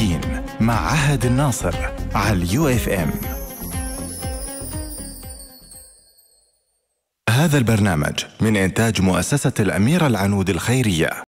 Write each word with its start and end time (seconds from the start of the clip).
تمكين 0.00 0.20
مع 0.60 0.74
عهد 0.74 1.24
الناصر 1.24 1.74
على 2.14 2.32
اليو 2.32 2.68
إف 2.68 2.88
إم. 2.88 3.10
هذا 7.30 7.58
البرنامج 7.58 8.24
من 8.40 8.56
إنتاج 8.56 9.02
مؤسسة 9.02 9.52
الأميرة 9.60 10.06
العنود 10.06 10.50
الخيرية. 10.50 11.29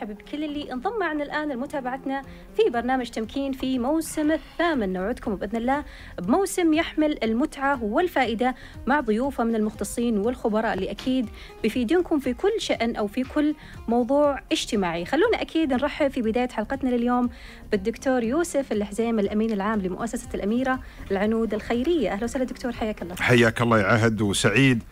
مرحبا 0.00 0.14
بكل 0.14 0.44
اللي 0.44 0.72
انضم 0.72 0.98
معنا 1.00 1.24
الآن 1.24 1.48
لمتابعتنا 1.48 2.22
في 2.56 2.70
برنامج 2.70 3.10
تمكين 3.10 3.52
في 3.52 3.78
موسم 3.78 4.30
الثامن. 4.32 4.92
نوعدكم 4.92 5.36
بإذن 5.36 5.56
الله 5.56 5.84
بموسم 6.18 6.74
يحمل 6.74 7.24
المتعة 7.24 7.84
والفائدة 7.84 8.54
مع 8.86 9.00
ضيوفه 9.00 9.44
من 9.44 9.54
المختصين 9.54 10.18
والخبراء 10.18 10.74
اللي 10.74 10.90
أكيد 10.90 11.28
بيفيدونكم 11.62 12.18
في 12.18 12.34
كل 12.34 12.50
شأن 12.58 12.96
أو 12.96 13.06
في 13.06 13.22
كل 13.22 13.54
موضوع 13.88 14.40
اجتماعي، 14.52 15.04
خلونا 15.04 15.42
أكيد 15.42 15.72
نرحب 15.72 16.08
في 16.10 16.22
بداية 16.22 16.48
حلقتنا 16.48 16.90
لليوم 16.90 17.30
بالدكتور 17.72 18.22
يوسف 18.22 18.72
الحزيم 18.72 19.18
الأمين 19.18 19.52
العام 19.52 19.80
لمؤسسة 19.80 20.28
الأميرة 20.34 20.80
العنود 21.10 21.54
الخيرية، 21.54 22.12
أهلا 22.12 22.24
وسهلا 22.24 22.44
دكتور 22.44 22.72
حياك 22.72 23.02
الله. 23.02 23.14
حياك 23.14 23.62
الله 23.62 23.78
يا 23.80 23.86
عهد 23.86 24.22
وسعيد 24.22 24.82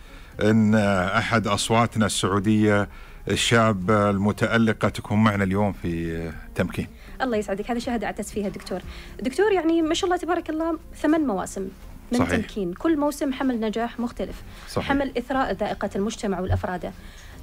إن 0.42 0.74
أحد 0.74 1.46
أصواتنا 1.46 2.06
السعودية 2.06 2.88
الشاب 3.28 3.90
المتألقة 3.90 4.88
تكون 4.88 5.24
معنا 5.24 5.44
اليوم 5.44 5.72
في 5.72 6.32
تمكين. 6.54 6.86
الله 7.22 7.36
يسعدك. 7.36 7.70
هذا 7.70 7.78
شهادة 7.78 8.06
أعتز 8.06 8.30
فيها 8.30 8.48
دكتور 8.48 8.80
دكتور 9.22 9.52
يعني 9.52 9.82
ما 9.82 9.94
شاء 9.94 10.04
الله 10.04 10.16
تبارك 10.16 10.50
الله 10.50 10.78
ثمان 10.94 11.20
مواسم 11.20 11.68
من 12.12 12.18
صحيح. 12.18 12.36
تمكين. 12.36 12.72
كل 12.72 12.98
موسم 12.98 13.32
حمل 13.32 13.60
نجاح 13.60 14.00
مختلف 14.00 14.42
صحيح. 14.68 14.88
حمل 14.88 15.12
إثراء 15.18 15.52
ذائقة 15.52 15.90
المجتمع 15.96 16.40
والأفراد. 16.40 16.92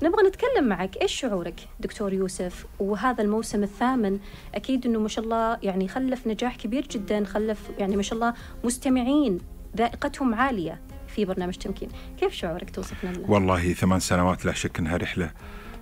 نبغى 0.04 0.28
نتكلم 0.28 0.68
معك 0.68 0.98
إيش 1.02 1.12
شعورك 1.12 1.60
دكتور 1.80 2.14
يوسف؟ 2.14 2.66
وهذا 2.80 3.24
الموسم 3.24 3.64
الثامن 3.64 4.20
أكيد 4.56 4.86
أنه 4.86 5.00
ما 5.00 5.08
شاء 5.08 5.26
الله 5.26 5.58
يعني 5.64 5.88
خلف 5.88 6.28
نجاح 6.28 6.56
كبير 6.56 6.88
جدا 6.88 7.26
خلف 7.26 7.60
يعني 7.80 7.96
ما 7.96 8.02
شاء 8.02 8.14
الله 8.14 8.34
مستمعين 8.64 9.40
ذائقتهم 9.78 10.36
عالية 10.36 10.80
في 11.08 11.26
برنامج 11.26 11.54
تمكين. 11.54 11.90
كيف 12.20 12.34
شعورك 12.34 12.70
توصفنا 12.70 13.14
والله 13.28 13.74
ثمان 13.74 14.00
سنوات 14.00 14.46
لا 14.46 14.54
شك 14.54 14.80
أنها 14.80 14.98
رحلة 14.98 15.32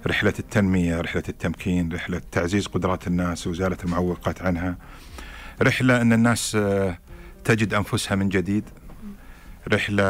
رحلة 0.05 0.33
التنمية 0.39 1.01
رحلة 1.01 1.23
التمكين 1.29 1.93
رحلة 1.93 2.21
تعزيز 2.31 2.67
قدرات 2.67 3.07
الناس 3.07 3.47
وإزالة 3.47 3.77
المعوقات 3.83 4.41
عنها. 4.41 4.77
رحلة 5.61 6.01
أن 6.01 6.13
الناس 6.13 6.55
آه، 6.55 6.97
تجد 7.43 7.73
أنفسها 7.73 8.15
من 8.15 8.29
جديد. 8.29 8.63
رحلة 9.73 10.03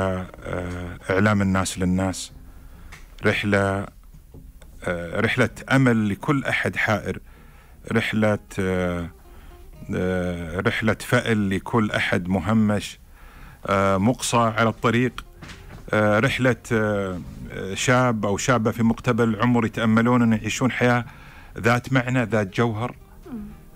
آه، 0.44 0.98
إعلام 1.10 1.42
الناس 1.42 1.80
للناس. 1.80 2.32
رحلة 3.26 3.86
آه، 4.84 5.20
رحلة 5.20 5.50
أمل 5.72 6.10
لكل 6.10 6.44
أحد 6.44 6.76
حائر. 6.76 7.20
رحلة 7.92 8.40
رحلة 10.60 10.98
فأل 11.00 11.50
لكل 11.50 11.92
أحد 11.92 12.28
مهمش 12.28 13.00
مقصى 13.98 14.38
على 14.38 14.70
الطريق. 14.70 15.26
رحلة 15.94 16.56
شاب 17.74 18.26
أو 18.26 18.38
شابة 18.38 18.72
في 18.72 18.84
مقتبل 18.84 19.30
العمر 19.30 19.66
يتأملون 19.66 20.22
أن 20.22 20.34
يعيشون 20.34 20.72
حياة 20.72 21.06
ذات 21.58 21.94
معنى 21.94 22.24
ذات 22.24 22.56
جوهر. 22.56 22.96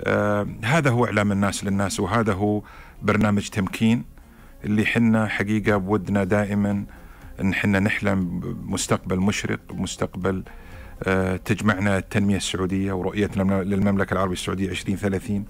آه، 0.04 0.48
هذا 0.64 0.90
هو 0.90 1.06
إعلام 1.06 1.32
الناس 1.32 1.64
للناس 1.64 2.00
وهذا 2.00 2.34
هو 2.34 2.62
برنامج 3.02 3.48
تمكين 3.48 4.04
اللي 4.64 4.86
حنا 4.86 5.28
حقيقة 5.28 5.78
بودنا 5.78 6.24
دائما 6.24 6.86
أن 7.42 7.54
حنا 7.54 7.80
نحلم 7.80 8.40
بمستقبل 8.40 9.20
مشرق 9.20 9.59
مستقبل 9.72 10.44
آه، 11.03 11.36
تجمعنا 11.36 11.98
التنمية 11.98 12.38
السعودية 12.38 12.94
ورؤيتنا 12.94 13.64
للمملكة 13.64 14.14
العربية 14.14 14.34
السعودية 14.34 14.70
2030 14.70 15.46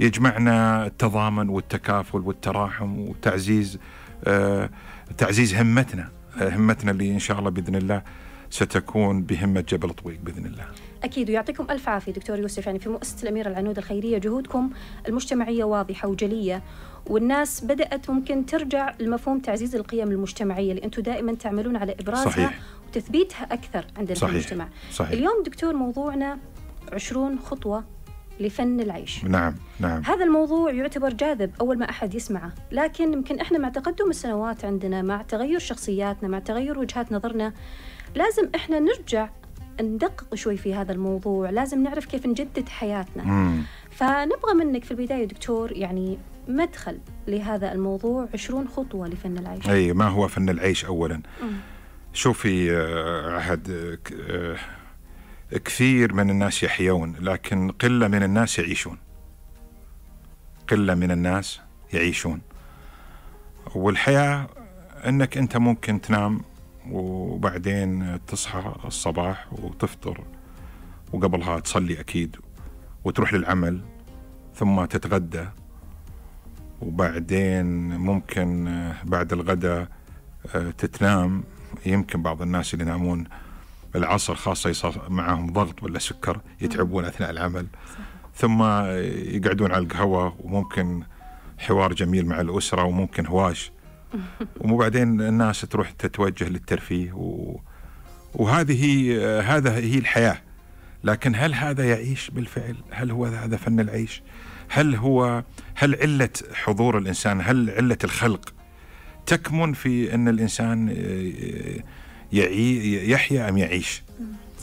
يجمعنا 0.00 0.86
التضامن 0.86 1.48
والتكافل 1.48 2.18
والتراحم 2.18 2.98
وتعزيز 2.98 3.78
آه، 4.24 4.70
تعزيز 5.18 5.54
همتنا. 5.54 6.15
همتنا 6.40 6.90
اللي 6.90 7.10
إن 7.12 7.18
شاء 7.18 7.38
الله 7.38 7.50
بإذن 7.50 7.74
الله 7.74 8.02
ستكون 8.50 9.22
بهمة 9.22 9.60
جبل 9.60 9.90
طويق 9.90 10.20
بإذن 10.22 10.46
الله. 10.46 10.64
أكيد 11.04 11.30
ويعطيكم 11.30 11.66
ألف 11.70 11.88
عافية 11.88 12.12
دكتور 12.12 12.38
يوسف 12.38 12.66
يعني 12.66 12.78
في 12.78 12.88
مؤسسة 12.88 13.22
الأميرة 13.22 13.48
العنود 13.48 13.78
الخيرية 13.78 14.18
جهودكم 14.18 14.70
المجتمعية 15.08 15.64
واضحة 15.64 16.08
وجلية 16.08 16.62
والناس 17.06 17.64
بدأت 17.64 18.10
ممكن 18.10 18.46
ترجع 18.46 18.94
لمفهوم 19.00 19.38
تعزيز 19.38 19.74
القيم 19.74 20.10
المجتمعية 20.10 20.70
اللي 20.70 20.84
أنتم 20.84 21.02
دائما 21.02 21.34
تعملون 21.34 21.76
على 21.76 21.92
إبرازها 22.00 22.24
صحيح. 22.24 22.58
وتثبيتها 22.88 23.44
أكثر 23.52 23.86
عندنا 23.96 24.14
في 24.14 24.20
صحيح. 24.20 24.32
المجتمع 24.34 24.68
صحيح. 24.92 25.10
اليوم 25.10 25.42
دكتور 25.44 25.74
موضوعنا 25.76 26.38
20 26.92 27.38
خطوة 27.38 27.84
لفن 28.40 28.80
العيش. 28.80 29.24
نعم 29.24 29.54
نعم. 29.80 30.02
هذا 30.04 30.24
الموضوع 30.24 30.72
يعتبر 30.72 31.12
جاذب 31.12 31.50
أول 31.60 31.78
ما 31.78 31.90
أحد 31.90 32.14
يسمعه. 32.14 32.52
لكن 32.72 33.12
يمكن 33.12 33.40
إحنا 33.40 33.58
مع 33.58 33.68
تقدم 33.68 34.10
السنوات 34.10 34.64
عندنا 34.64 35.02
مع 35.02 35.22
تغير 35.22 35.58
شخصياتنا 35.58 36.28
مع 36.28 36.38
تغير 36.38 36.78
وجهات 36.78 37.12
نظرنا 37.12 37.52
لازم 38.14 38.48
إحنا 38.54 38.80
نرجع 38.80 39.28
ندقق 39.80 40.34
شوي 40.34 40.56
في 40.56 40.74
هذا 40.74 40.92
الموضوع. 40.92 41.50
لازم 41.50 41.82
نعرف 41.82 42.06
كيف 42.06 42.26
نجدد 42.26 42.68
حياتنا. 42.68 43.24
مم. 43.24 43.62
فنبغى 43.90 44.54
منك 44.54 44.84
في 44.84 44.90
البداية 44.90 45.24
دكتور 45.24 45.72
يعني 45.72 46.18
مدخل 46.48 46.98
لهذا 47.28 47.72
الموضوع 47.72 48.28
20 48.34 48.68
خطوة 48.68 49.08
لفن 49.08 49.38
العيش. 49.38 49.68
أي 49.68 49.92
ما 49.92 50.08
هو 50.08 50.28
فن 50.28 50.48
العيش 50.48 50.84
اولا؟ 50.84 51.20
مم. 51.42 51.52
شوفي 52.12 52.76
عهد 53.34 53.70
آه، 54.30 54.56
كثير 55.50 56.14
من 56.14 56.30
الناس 56.30 56.62
يحيون 56.62 57.16
لكن 57.20 57.70
قلة 57.70 58.08
من 58.08 58.22
الناس 58.22 58.58
يعيشون. 58.58 58.98
قلة 60.68 60.94
من 60.94 61.10
الناس 61.10 61.60
يعيشون. 61.92 62.40
والحياة 63.74 64.48
إنك 65.06 65.38
أنت 65.38 65.56
ممكن 65.56 66.00
تنام 66.00 66.40
وبعدين 66.90 68.18
تصحى 68.26 68.74
الصباح 68.84 69.52
وتفطر 69.52 70.24
وقبلها 71.12 71.60
تصلي 71.60 72.00
أكيد 72.00 72.36
وتروح 73.04 73.32
للعمل 73.32 73.80
ثم 74.54 74.84
تتغدى 74.84 75.44
وبعدين 76.80 77.66
ممكن 77.96 78.68
بعد 79.04 79.32
الغداء 79.32 79.88
تتنام 80.78 81.44
يمكن 81.86 82.22
بعض 82.22 82.42
الناس 82.42 82.74
اللي 82.74 82.84
ينامون 82.84 83.24
العصر 83.96 84.34
خاصة 84.34 84.70
يصير 84.70 84.92
معهم 85.08 85.52
ضغط 85.52 85.82
ولا 85.82 85.98
سكر 85.98 86.40
يتعبون 86.60 87.04
أثناء 87.04 87.30
العمل. 87.30 87.66
ثم 88.34 88.62
يقعدون 89.34 89.72
على 89.72 89.82
القهوة 89.82 90.36
وممكن 90.40 91.02
حوار 91.58 91.92
جميل 91.92 92.26
مع 92.26 92.40
الأسرة 92.40 92.84
وممكن 92.84 93.26
هواش. 93.26 93.72
ومو 94.60 94.76
بعدين 94.76 95.20
الناس 95.20 95.60
تروح 95.60 95.90
تتوجه 95.90 96.48
للترفيه 96.48 97.12
و... 97.12 97.56
وهذه 98.34 99.16
هذا 99.56 99.74
هي 99.76 99.98
الحياة. 99.98 100.38
لكن 101.04 101.34
هل 101.34 101.54
هذا 101.54 101.84
يعيش 101.84 102.30
بالفعل؟ 102.30 102.76
هل 102.90 103.10
هو 103.10 103.26
هذا 103.26 103.56
فن 103.56 103.80
العيش؟ 103.80 104.22
هل 104.68 104.94
هو 104.94 105.44
هل 105.74 105.94
علة 105.94 106.28
حضور 106.54 106.98
الإنسان؟ 106.98 107.40
هل 107.40 107.70
علة 107.70 107.98
الخلق؟ 108.04 108.54
تكمن 109.26 109.72
في 109.72 110.14
أن 110.14 110.28
الإنسان 110.28 110.88
يعي 112.36 113.10
يحيا 113.10 113.48
أم 113.48 113.58
يعيش؟ 113.58 114.02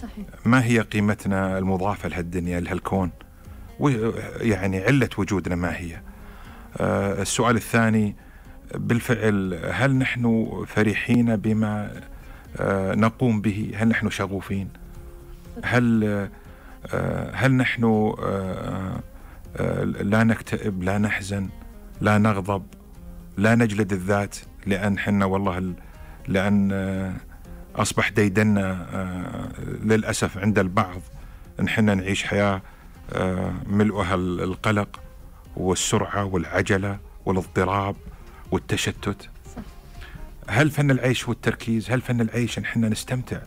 صحيح. 0.02 0.26
ما 0.46 0.66
هي 0.66 0.80
قيمتنا 0.80 1.58
المضافة 1.58 2.10
لهالدنيا 2.10 2.60
لهالكون؟ 2.60 3.12
يعني 4.42 4.84
علة 4.84 5.10
وجودنا 5.18 5.56
ما 5.56 5.78
هي؟ 5.78 6.02
آه، 6.78 7.22
السؤال 7.22 7.56
الثاني 7.56 8.16
بالفعل 8.76 9.60
هل 9.72 9.96
نحن 9.96 10.50
فرحين 10.68 11.36
بما 11.36 11.92
آه، 12.58 12.96
نقوم 12.96 13.42
به؟ 13.42 13.72
هل 13.76 13.88
نحن 13.88 14.10
شغوفين؟ 14.10 14.70
هل 15.64 16.04
آه، 16.94 17.36
هل 17.36 17.52
نحن 17.54 18.14
لا 20.02 20.24
نكتئب 20.24 20.84
لا 20.84 20.98
نحزن 20.98 21.50
لا 22.02 22.18
نغضب 22.18 22.64
لا 23.38 23.56
نجلد 23.56 23.94
الذات 23.94 24.36
لأن 24.66 25.00
حنا 25.00 25.26
والله 25.26 25.74
لأن 26.28 26.72
أصبح 27.76 28.10
ديدنا 28.10 29.50
للأسف 29.84 30.38
عند 30.38 30.60
البعض. 30.60 31.02
أن 31.60 31.70
حنا 31.70 31.96
نعيش 31.96 32.24
حياة 32.24 32.62
ملؤها 33.68 34.16
القلق 34.16 35.00
والسرعة 35.58 36.26
والعجلة 36.26 37.00
والاضطراب 37.26 37.96
والتشتت. 38.52 39.30
صح. 39.56 39.62
هل 40.48 40.72
فن 40.72 40.92
العيش 40.92 41.28
والتركيز 41.28 41.92
هل 41.92 42.02
فن 42.02 42.22
العيش 42.22 42.58
إن 42.58 42.64
إحنا 42.64 42.90
نستمتع 42.90 43.38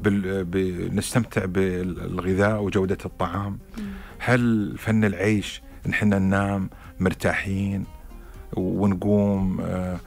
بال... 0.00 0.44
ب... 0.44 0.56
نستمتع 0.94 1.44
بالغذاء 1.44 2.62
وجودة 2.62 2.98
الطعام؟ 3.04 3.58
هل 4.18 4.74
فن 4.78 5.04
العيش 5.04 5.62
إن 5.86 5.90
إحنا 5.90 6.18
ننام 6.18 6.70
مرتاحين 7.00 7.84
ونقوم 8.56 9.60
آه، 9.60 9.64
آه، 9.64 9.98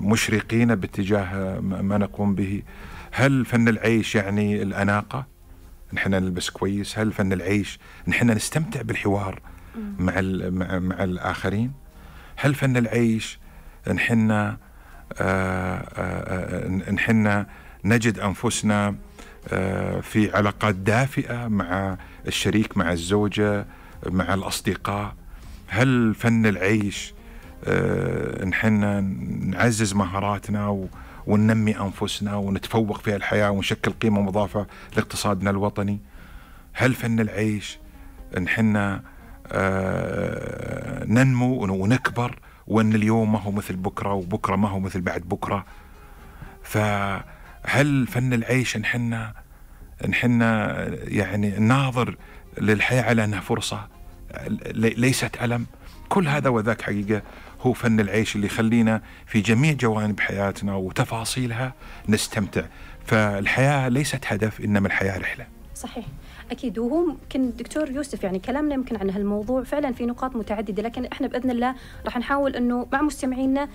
مشرقين 0.00 0.74
باتجاه 0.74 1.60
ما 1.60 1.98
نقوم 1.98 2.34
به. 2.34 2.62
هل 3.12 3.44
فن 3.44 3.68
العيش 3.68 4.14
يعني 4.14 4.62
الأناقة؟ 4.62 5.26
نحن 5.92 6.10
نلبس 6.10 6.50
كويس. 6.50 6.98
هل 6.98 7.12
فن 7.12 7.32
العيش؟ 7.32 7.78
نحن 8.08 8.30
نستمتع 8.30 8.82
بالحوار 8.82 9.40
مع 9.98 10.20
مع, 10.50 10.78
مع 10.78 11.04
الآخرين. 11.04 11.72
هل 12.36 12.54
فن 12.54 12.76
العيش؟ 12.76 13.38
نحن 13.88 14.30
آه، 14.30 14.56
آه، 15.18 16.68
نحن 16.68 17.44
نجد 17.84 18.18
أنفسنا 18.18 18.94
آه، 19.48 20.00
في 20.00 20.36
علاقات 20.36 20.74
دافئة 20.74 21.48
مع 21.48 21.96
الشريك 22.26 22.76
مع 22.76 22.92
الزوجة 22.92 23.66
مع 24.06 24.34
الأصدقاء. 24.34 25.14
هل 25.68 26.14
فن 26.14 26.46
العيش 26.46 27.14
نحن 28.44 29.04
نعزز 29.50 29.94
مهاراتنا 29.94 30.88
وننمي 31.26 31.80
أنفسنا 31.80 32.36
ونتفوق 32.36 33.00
في 33.00 33.16
الحياة 33.16 33.50
ونشكل 33.50 33.90
قيمة 33.90 34.20
مضافة 34.20 34.66
لاقتصادنا 34.96 35.50
الوطني. 35.50 36.00
هل 36.72 36.94
فن 36.94 37.20
العيش 37.20 37.78
نحن 38.40 39.00
آه، 39.52 41.04
ننمو 41.04 41.64
ونكبر 41.64 42.38
وإن 42.66 42.94
اليوم 42.94 43.32
ما 43.32 43.38
هو 43.38 43.50
مثل 43.50 43.76
بكرة 43.76 44.12
وبكرة 44.12 44.56
ما 44.56 44.68
هو 44.68 44.80
مثل 44.80 45.00
بعد 45.00 45.20
بكرة؟ 45.20 45.64
فهل 46.62 48.06
فن 48.06 48.32
العيش 48.32 48.76
نحن 48.76 49.32
نحن 50.08 50.40
يعني 51.04 51.50
ناظر 51.58 52.16
للحياة 52.60 53.02
على 53.02 53.24
إنها 53.24 53.40
فرصة؟ 53.40 53.88
ليست 54.74 55.42
ألم؟ 55.42 55.66
كل 56.08 56.28
هذا 56.28 56.48
وذاك 56.48 56.82
حقيقة 56.82 57.22
هو 57.60 57.72
فن 57.72 58.00
العيش 58.00 58.36
اللي 58.36 58.46
يخلينا 58.46 59.02
في 59.26 59.40
جميع 59.40 59.72
جوانب 59.72 60.20
حياتنا 60.20 60.74
وتفاصيلها 60.74 61.74
نستمتع. 62.08 62.62
فالحياة 63.04 63.88
ليست 63.88 64.24
هدف 64.26 64.60
إنما 64.60 64.86
الحياة 64.86 65.18
رحلة. 65.18 65.46
صحيح. 65.74 66.04
أكيد. 66.50 66.78
وهو 66.78 67.10
يمكن 67.10 67.56
دكتور 67.56 67.90
يوسف 67.90 68.24
يعني 68.24 68.38
كلامنا 68.38 68.74
يمكن 68.74 68.96
عن 68.96 69.10
هالموضوع 69.10 69.62
فعلا 69.62 69.92
في 69.92 70.06
نقاط 70.06 70.36
متعددة 70.36 70.82
لكن 70.82 71.04
إحنا 71.04 71.26
بإذن 71.28 71.50
الله 71.50 71.74
راح 72.04 72.18
نحاول 72.18 72.56
إنه 72.56 72.86
مع 72.92 73.02
مستمعينا 73.02 73.68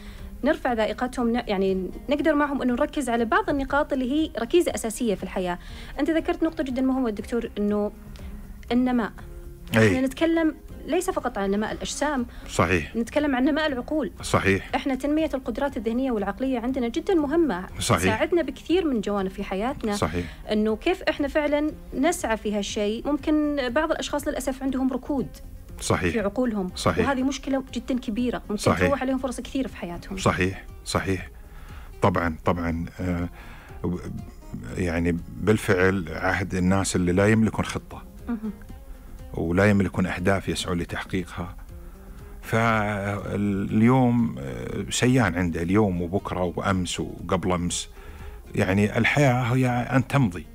نرفع 0.44 0.74
ذائقتهم 0.74 1.36
يعني 1.36 1.90
نقدر 2.10 2.36
معهم 2.36 2.62
إنه 2.62 2.74
نركز 2.74 3.10
على 3.10 3.26
بعض 3.26 3.50
النقاط 3.50 3.94
اللي 3.94 4.12
هي 4.12 4.32
ركيزة 4.40 4.76
أساسية 4.76 5.16
في 5.16 5.24
الحياة. 5.24 5.60
أنت 6.00 6.10
ذكرت 6.10 6.44
نقطة 6.44 6.64
جدا 6.64 6.82
مهمة 6.82 7.10
دكتور 7.10 7.50
إنه 7.58 7.92
النماء. 8.72 9.12
إحنا 9.72 10.02
نتكلم 10.02 10.56
ليس 10.86 11.10
فقط 11.10 11.38
عن 11.38 11.52
نماء 11.52 11.72
الأجسام. 11.72 12.26
صحيح. 12.50 12.96
نتكلم 12.96 13.36
عن 13.36 13.44
نماء 13.46 13.68
العقول. 13.68 14.12
صحيح. 14.22 14.70
إحنا 14.76 14.96
تنمية 14.96 15.30
القدرات 15.34 15.78
الذهنية 15.78 16.12
والعقلية 16.12 16.60
عندنا 16.60 16.88
جدا 16.88 17.14
مهمة. 17.14 17.66
صحيح. 17.80 18.02
تساعدنا 18.02 18.42
بكثير 18.42 18.86
من 18.86 19.02
جوانب 19.02 19.30
في 19.32 19.44
حياتنا. 19.44 19.96
صحيح. 19.96 20.26
إنه 20.52 20.76
كيف 20.76 21.04
إحنا 21.04 21.28
فعلا 21.28 21.72
نسعى 21.94 22.38
في 22.38 22.58
هالشيء. 22.58 23.08
ممكن 23.08 23.58
بعض 23.70 23.92
الأشخاص 23.92 24.28
للأسف 24.28 24.64
عندهم 24.64 24.94
ركود 24.94 25.28
صحيح. 25.82 26.14
في 26.14 26.20
عقولهم. 26.20 26.70
صحيح. 26.76 27.08
وهذه 27.08 27.24
مشكلة 27.24 27.64
جدا 27.74 28.00
كبيرة. 28.00 28.42
ممكن 28.50 28.58
صحيح. 28.58 28.88
تروح 28.88 29.02
عليهم 29.02 29.18
فرص 29.18 29.42
كثيرة 29.42 29.68
في 29.68 29.78
حياتهم. 29.78 30.18
صحيح. 30.18 30.66
صحيح. 30.86 31.30
طبعا 32.02 32.36
طبعا 32.46 32.86
آه 33.00 33.30
يعني 34.78 35.18
بالفعل 35.38 36.06
عهد 36.10 36.56
الناس 36.56 36.96
اللي 36.96 37.12
لا 37.12 37.28
يملكون 37.28 37.66
خطة. 37.66 38.04
ولا 39.38 39.70
يملكون 39.70 40.06
أهداف 40.06 40.50
يسعون 40.50 40.78
لتحقيقها. 40.78 41.56
فاليوم 42.42 44.36
سيان 44.90 45.36
عنده 45.36 45.62
اليوم 45.62 46.02
وبكرة 46.02 46.54
وأمس 46.56 47.00
وقبل 47.00 47.52
أمس. 47.52 47.90
يعني 48.56 48.98
الحياة 48.98 49.34
هي 49.34 49.68
أن 49.68 50.08
تمضي. 50.08 50.46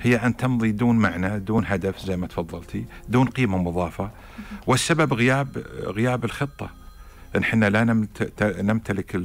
هي 0.00 0.16
أن 0.16 0.36
تمضي 0.36 0.72
دون 0.72 0.96
معنى 0.96 1.38
دون 1.40 1.64
هدف 1.66 1.98
زي 1.98 2.16
ما 2.16 2.26
تفضلتي 2.26 2.84
دون 3.08 3.28
قيمة 3.28 3.58
مضافة. 3.58 4.10
والسبب 4.66 5.14
غياب 5.14 5.58
غياب 5.82 6.24
الخطة. 6.24 6.70
نحن 7.38 7.64
لا 7.64 7.84
نمتلك 8.42 9.20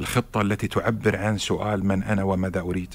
الخطة 0.00 0.40
التي 0.40 0.68
تعبر 0.68 1.16
عن 1.16 1.38
سؤال 1.38 1.86
من 1.86 2.02
أنا 2.02 2.22
وماذا 2.22 2.60
أريد. 2.60 2.94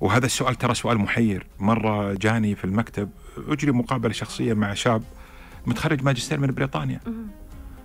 وهذا 0.00 0.26
السؤال 0.26 0.54
ترى 0.54 0.74
سؤال 0.74 0.98
محير. 0.98 1.46
مرة 1.58 2.14
جاني 2.14 2.54
في 2.54 2.64
المكتب 2.64 3.10
أجري 3.48 3.72
مقابلة 3.72 4.12
شخصية 4.12 4.54
مع 4.54 4.74
شاب 4.74 5.02
متخرج 5.66 6.02
ماجستير 6.02 6.40
من 6.40 6.46
بريطانيا. 6.46 7.00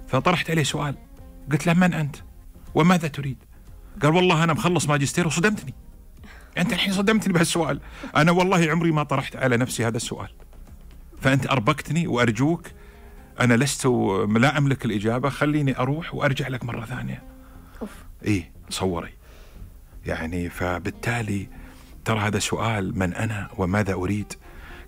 فطرحت 0.08 0.50
عليه 0.50 0.64
سؤال. 0.64 0.96
قلت 1.52 1.68
له 1.68 1.74
من 1.74 1.94
أنت؟ 1.94 2.16
وماذا 2.76 3.08
تريد؟ 3.08 3.38
قال 4.02 4.16
والله 4.16 4.44
أنا 4.44 4.54
مخلص 4.54 4.90
ماجستير 4.90 5.28
وصدمتني. 5.28 5.74
أنت 6.58 6.74
الحين 6.74 6.94
صدمتني 6.94 7.34
بهالسؤال. 7.34 7.80
أنا 8.16 8.32
والله 8.32 8.72
عمري 8.72 8.92
ما 8.92 9.04
طرحت 9.04 9.36
على 9.36 9.58
نفسي 9.58 9.88
هذا 9.88 9.98
السؤال. 9.98 10.30
فأنت 11.22 11.48
أربكتني 11.48 12.08
وأرجوك 12.08 12.68
أنا 13.40 13.54
لست 13.54 13.86
لا 14.38 14.58
أملك 14.58 14.86
الإجابة 14.86 15.30
خليني 15.30 15.78
أروح 15.78 16.16
وأرجع 16.16 16.48
لك 16.48 16.66
مرة 16.66 16.86
ثانية. 16.86 17.24
أوف. 17.82 17.90
إيه 18.26 18.52
تصوري 18.70 19.14
يعني 20.06 20.50
فبالتالي 20.50 21.48
ترى 22.06 22.20
هذا 22.20 22.40
سؤال 22.40 23.00
من 23.00 23.14
أنا 23.14 23.50
وماذا 23.58 23.94
أريد؟ 23.94 24.34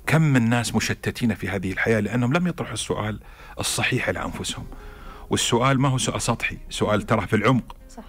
كم 0.07 0.21
من 0.21 0.49
ناس 0.49 0.75
مشتتين 0.75 1.35
في 1.35 1.49
هذه 1.49 1.71
الحياة 1.71 1.99
لأنهم 1.99 2.33
لم 2.33 2.47
يطرحوا 2.47 2.73
السؤال 2.73 3.19
الصحيح 3.59 4.07
على 4.07 4.25
أنفسهم. 4.25 4.65
والسؤال 5.29 5.79
ما 5.79 5.89
هو 5.89 5.97
سؤال 5.97 6.21
سطحي؟ 6.21 6.57
سؤال 6.69 7.01
ترى 7.01 7.27
في 7.27 7.35
العمق. 7.35 7.75
صح. 7.89 8.03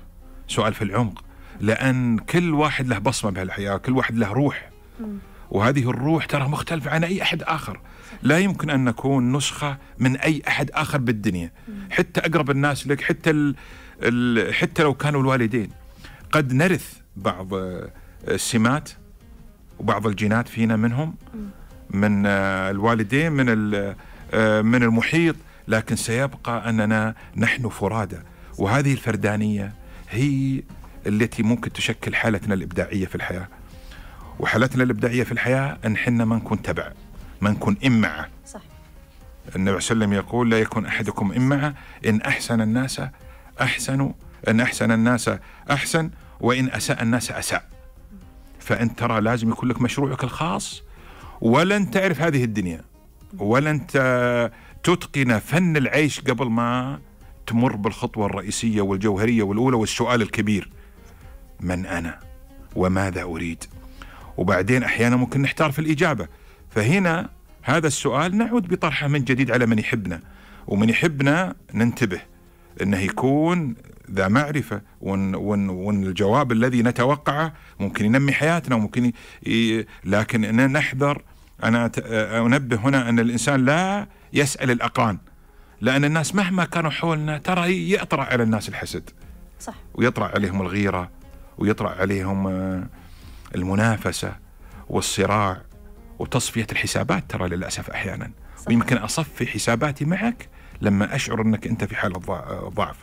سؤال 0.48 0.74
في 0.74 0.82
العمق. 0.82 1.24
لأن 1.60 2.18
كل 2.18 2.54
واحد 2.54 2.88
له 2.88 2.98
بصمة 2.98 3.30
بهالحياة 3.30 3.76
كل 3.76 3.92
واحد 3.92 4.16
له 4.16 4.32
روح. 4.32 4.70
م. 5.00 5.04
وهذه 5.50 5.90
الروح 5.90 6.26
ترى 6.26 6.48
مختلفة 6.48 6.90
عن 6.90 7.04
أي 7.04 7.22
أحد 7.22 7.42
آخر. 7.42 7.80
لا 8.22 8.38
يمكن 8.38 8.70
أن 8.70 8.84
نكون 8.84 9.36
نسخة 9.36 9.78
من 9.98 10.16
أي 10.16 10.42
أحد 10.48 10.70
آخر 10.70 10.98
بالدنيا. 10.98 11.52
حتى 11.90 12.20
أقرب 12.20 12.50
الناس 12.50 12.86
لك 12.86 13.00
حتى 13.00 13.30
ال 13.30 13.54
ال 14.02 14.54
حتى 14.54 14.82
لو 14.82 14.94
كانوا 14.94 15.20
الوالدين. 15.20 15.70
قد 16.32 16.52
نرث 16.52 16.94
بعض 17.16 17.48
السمات 18.28 18.90
وبعض 19.78 20.06
الجينات 20.06 20.48
فينا 20.48 20.76
منهم 20.76 21.14
من 21.90 22.26
آه، 22.26 22.70
الوالدين 22.70 23.32
من 23.32 23.74
آه، 24.34 24.62
من 24.62 24.82
المحيط 24.82 25.36
لكن 25.68 25.96
سيبقى 25.96 26.68
أننا 26.70 27.14
نحن 27.36 27.68
فرادى. 27.68 28.18
وهذه 28.58 28.92
الفردانية 28.92 29.72
هي 30.10 30.62
التي 31.06 31.42
ممكن 31.42 31.72
تشكل 31.72 32.14
حالتنا 32.14 32.54
الإبداعية 32.54 33.06
في 33.06 33.14
الحياة. 33.14 33.48
وحالتنا 34.38 34.82
الإبداعية 34.82 35.22
في 35.24 35.32
الحياة 35.32 35.78
أن 35.84 35.96
حنا 35.96 36.24
ما 36.24 36.36
نكون 36.36 36.62
تبع 36.62 36.92
ما 37.40 37.50
نكون 37.50 37.76
امعه 37.86 38.28
صح 38.46 38.60
النبي 38.60 39.50
صلى 39.56 39.56
الله 39.56 39.70
عليه 39.70 39.76
وسلم 39.76 40.12
يقول 40.12 40.50
لا 40.50 40.58
يكون 40.58 40.86
أحدكم 40.86 41.32
امعه 41.32 41.74
إن 42.06 42.20
أحسن 42.20 42.60
الناس 42.60 43.02
احسنوا 43.60 44.12
إن 44.48 44.60
أحسن 44.60 44.92
الناس 44.92 45.30
أحسن 45.70 46.10
وإن 46.40 46.70
أساء 46.70 47.02
الناس 47.02 47.30
أساء. 47.30 47.75
فأنت 48.66 48.98
ترى 48.98 49.20
لازم 49.20 49.50
يكون 49.50 49.68
لك 49.68 49.82
مشروعك 49.82 50.24
الخاص 50.24 50.82
ولن 51.40 51.90
تعرف 51.90 52.20
هذه 52.20 52.44
الدنيا 52.44 52.80
ولن 53.38 53.86
تتقن 54.82 55.38
فن 55.38 55.76
العيش 55.76 56.20
قبل 56.20 56.46
ما 56.46 57.00
تمر 57.46 57.76
بالخطوة 57.76 58.26
الرئيسية 58.26 58.80
والجوهرية 58.80 59.42
والأولى 59.42 59.76
والسؤال 59.76 60.22
الكبير 60.22 60.70
من 61.60 61.86
أنا؟ 61.86 62.18
وماذا 62.76 63.22
أريد؟ 63.22 63.64
وبعدين 64.36 64.82
أحيانا 64.82 65.16
ممكن 65.16 65.42
نحتار 65.42 65.72
في 65.72 65.78
الإجابة. 65.78 66.28
فهنا 66.70 67.28
هذا 67.62 67.86
السؤال 67.86 68.36
نعود 68.36 68.68
بطرحه 68.68 69.08
من 69.08 69.24
جديد 69.24 69.50
على 69.50 69.66
من 69.66 69.78
يحبنا 69.78 70.20
ومن 70.66 70.88
يحبنا 70.88 71.54
ننتبه 71.74 72.20
إنه 72.82 72.98
يكون 72.98 73.74
ذا 74.10 74.28
معرفة 74.28 74.80
وإن, 75.00 75.34
وإن, 75.34 75.68
وإن 75.68 76.02
الجواب 76.06 76.52
الذي 76.52 76.82
نتوقعه 76.82 77.52
ممكن 77.80 78.04
ينمي 78.04 78.32
حياتنا 78.32 78.76
وممكن 78.76 79.12
ي... 79.46 79.84
لكن 80.04 80.40
نحذر 80.72 81.22
أنا 81.64 81.88
أت- 81.88 82.02
أنبه 82.12 82.76
هنا 82.76 83.08
أن 83.08 83.18
الإنسان 83.18 83.64
لا 83.64 84.06
يسأل 84.32 84.70
الاقران 84.70 85.18
لأن 85.80 86.04
الناس 86.04 86.34
مهما 86.34 86.64
كانوا 86.64 86.90
حولنا 86.90 87.38
ترى 87.38 87.92
يطرأ 87.92 88.24
على 88.24 88.42
الناس 88.42 88.68
الحسد. 88.68 89.10
صح. 89.60 89.74
ويطرأ 89.94 90.26
عليهم 90.28 90.60
الغيرة 90.62 91.10
ويطرأ 91.58 91.88
عليهم 92.00 92.46
آه، 92.46 92.86
المنافسة 93.54 94.36
والصراع 94.88 95.62
وتصفية 96.18 96.66
الحسابات 96.72 97.24
ترى 97.30 97.48
للأسف 97.48 97.90
أحيانا. 97.90 98.30
صح. 98.58 98.68
ويمكن 98.68 98.96
أصفي 98.96 99.46
حساباتي 99.46 100.04
معك 100.04 100.48
لما 100.80 101.14
أشعر 101.14 101.42
أنك 101.42 101.66
أنت 101.66 101.84
في 101.84 101.96
حالة 101.96 102.18
ضع- 102.18 102.68
ضعف. 102.68 102.96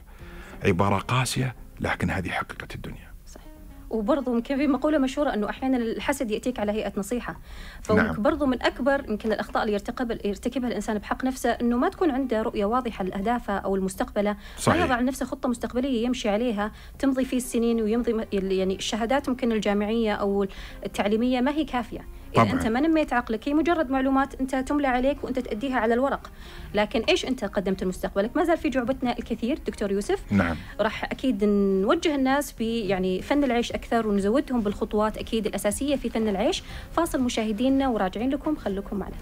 عبارة 0.65 0.97
قاسية 0.97 1.55
لكن 1.79 2.09
هذه 2.09 2.29
حقيقة 2.29 2.67
الدنيا. 2.75 3.13
صح 3.27 3.41
وبرضه 3.89 4.31
يمكن 4.35 4.57
في 4.57 4.67
مقولة 4.67 4.97
مشهورة 4.97 5.33
أنه 5.33 5.49
أحيانا 5.49 5.77
الحسد 5.77 6.31
يأتيك 6.31 6.59
على 6.59 6.71
هيئة 6.71 6.93
نصيحة. 6.97 7.39
نعم. 7.89 8.13
فبرضه 8.13 8.45
من 8.45 8.63
أكبر 8.63 9.05
يمكن 9.09 9.31
الأخطاء 9.31 9.63
اللي 9.63 9.73
يرتكب 9.73 10.11
يرتكبها 10.25 10.69
الإنسان 10.69 10.97
بحق 10.97 11.25
نفسه 11.25 11.49
أنه 11.49 11.77
ما 11.77 11.89
تكون 11.89 12.11
عنده 12.11 12.41
رؤية 12.41 12.65
واضحة 12.65 13.03
لاهدافه 13.03 13.57
أو 13.57 13.75
المستقبله 13.75 14.37
صحيح. 14.57 14.77
ما 14.79 14.85
يضع 14.85 14.99
لنفسه 14.99 15.25
خطة 15.25 15.49
مستقبلية 15.49 16.05
يمشي 16.05 16.29
عليها 16.29 16.71
تمضي 16.99 17.25
فيه 17.25 17.37
السنين 17.37 17.81
ويمضي 17.81 18.25
يعني 18.31 18.75
الشهادات 18.75 19.29
ممكن 19.29 19.51
الجامعية 19.51 20.13
أو 20.13 20.47
التعليمية 20.85 21.41
ما 21.41 21.51
هي 21.51 21.63
كافية. 21.63 22.07
اذا 22.35 22.43
طبعاً. 22.43 22.53
انت 22.53 22.67
ما 22.67 22.79
نميت 22.79 23.13
عقلك؟ 23.13 23.49
هي 23.49 23.53
مجرد 23.53 23.89
معلومات 23.89 24.41
أنت 24.41 24.55
تملى 24.55 24.87
عليك 24.87 25.23
وأنت 25.23 25.39
تأديها 25.39 25.79
على 25.79 25.93
الورق. 25.93 26.31
لكن 26.73 27.01
إيش 27.09 27.25
أنت 27.25 27.45
قدمت 27.45 27.83
لمستقبلك؟ 27.83 28.37
ما 28.37 28.43
زال 28.43 28.57
في 28.57 28.69
جعبتنا 28.69 29.17
الكثير 29.19 29.59
دكتور 29.67 29.91
يوسف. 29.91 30.19
نعم. 30.31 30.55
راح 30.79 31.03
أكيد 31.03 31.43
نوجه 31.43 32.15
الناس 32.15 32.51
ب 32.59 32.61
يعني 32.61 33.21
فن 33.21 33.43
العيش 33.43 33.71
أكثر 33.71 34.07
ونزودهم 34.07 34.61
بالخطوات 34.61 35.17
أكيد 35.17 35.45
الأساسية 35.45 35.95
في 35.95 36.09
فن 36.09 36.27
العيش. 36.27 36.63
فاصل 36.95 37.21
مشاهدينا 37.21 37.87
وراجعين 37.87 38.29
لكم 38.29 38.55
خليكم 38.55 38.97
معنا. 38.97 39.15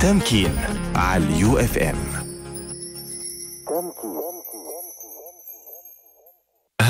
تمكين 0.00 0.50
على 0.94 1.24
اليو 1.24 1.58
إف 1.58 1.78
إم. 1.78 2.21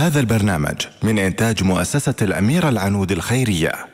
هذا 0.02 0.20
البرنامج 0.20 0.86
من 1.02 1.18
إنتاج 1.18 1.64
مؤسسة 1.64 2.14
الأميرة 2.22 2.68
العنود 2.68 3.12
الخيرية. 3.12 3.91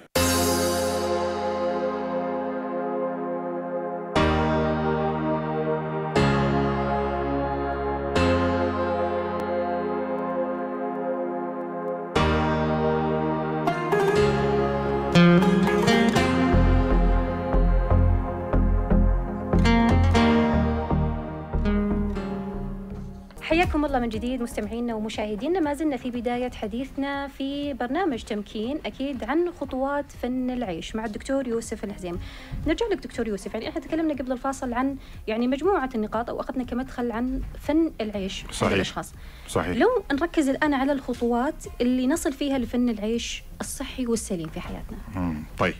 من 24.08 24.14
جديد 24.14 24.42
مستمعينا 24.42 24.94
ومشاهدينا 24.94 25.60
ما 25.60 25.74
زلنا 25.74 25.96
في 25.96 26.10
بداية 26.10 26.50
حديثنا 26.50 27.28
في 27.28 27.74
برنامج 27.74 28.22
تمكين 28.22 28.80
أكيد 28.86 29.24
عن 29.24 29.52
خطوات 29.60 30.12
فن 30.12 30.50
العيش 30.50 30.96
مع 30.96 31.04
الدكتور 31.04 31.48
يوسف 31.48 31.84
الحزيم 31.84 32.20
نرجع 32.66 32.86
لك 32.86 32.98
دكتور 32.98 33.28
يوسف 33.28 33.54
يعني 33.54 33.68
إحنا 33.68 33.80
تكلمنا 33.80 34.14
قبل 34.14 34.32
الفاصل 34.32 34.72
عن 34.72 34.96
يعني 35.26 35.48
مجموعة 35.48 35.90
النقاط 35.94 36.30
أو 36.30 36.40
أخذنا 36.40 36.64
كمدخل 36.64 37.12
عن 37.12 37.42
فن 37.60 37.92
العيش 38.00 38.44
صحيح. 38.52 38.72
الأشخاص 38.72 39.12
صحيح 39.48 39.76
لو 39.76 39.88
نركز 40.12 40.48
الآن 40.48 40.74
على 40.74 40.92
الخطوات 40.92 41.64
اللي 41.80 42.06
نصل 42.06 42.32
فيها 42.32 42.58
لفن 42.58 42.88
العيش 42.88 43.42
الصحي 43.60 44.06
والسليم 44.06 44.48
في 44.48 44.60
حياتنا 44.60 44.98
مم. 45.16 45.42
طيب 45.58 45.74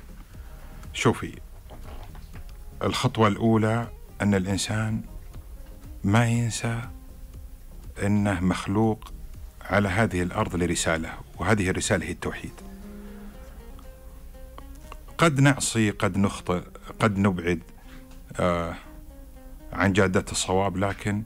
شوفي 0.93 1.39
الخطوة 2.83 3.29
الأولى 3.29 3.89
أن 4.23 4.35
الإنسان 4.35 5.01
ما 6.05 6.27
ينسى 6.27 6.81
أنه 8.07 8.41
مخلوق 8.41 9.13
على 9.63 9.89
هذه 9.89 10.23
الأرض 10.23 10.57
لرسالة 10.57 11.11
وهذه 11.39 11.71
الرسالة 11.71 12.07
هي 12.07 12.11
التوحيد. 12.11 12.53
قد 15.19 15.41
نعصي 15.41 15.91
قد 15.91 16.19
نخطئ 16.19 16.63
قد 17.01 17.19
نبعد 17.19 17.61
آه 18.41 18.75
عن 19.73 19.93
جادة 19.93 20.25
الصواب 20.33 20.77
لكن 20.77 21.23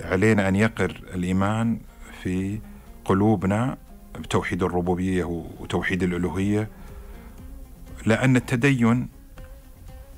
علينا 0.00 0.48
أن 0.48 0.56
يقر 0.56 1.02
الإيمان 1.14 1.80
في 2.22 2.60
قلوبنا 3.04 3.76
بتوحيد 4.18 4.62
الربوبية 4.62 5.24
وتوحيد 5.24 6.02
الألوهية 6.02 6.68
لأن 8.06 8.36
التدين 8.36 9.08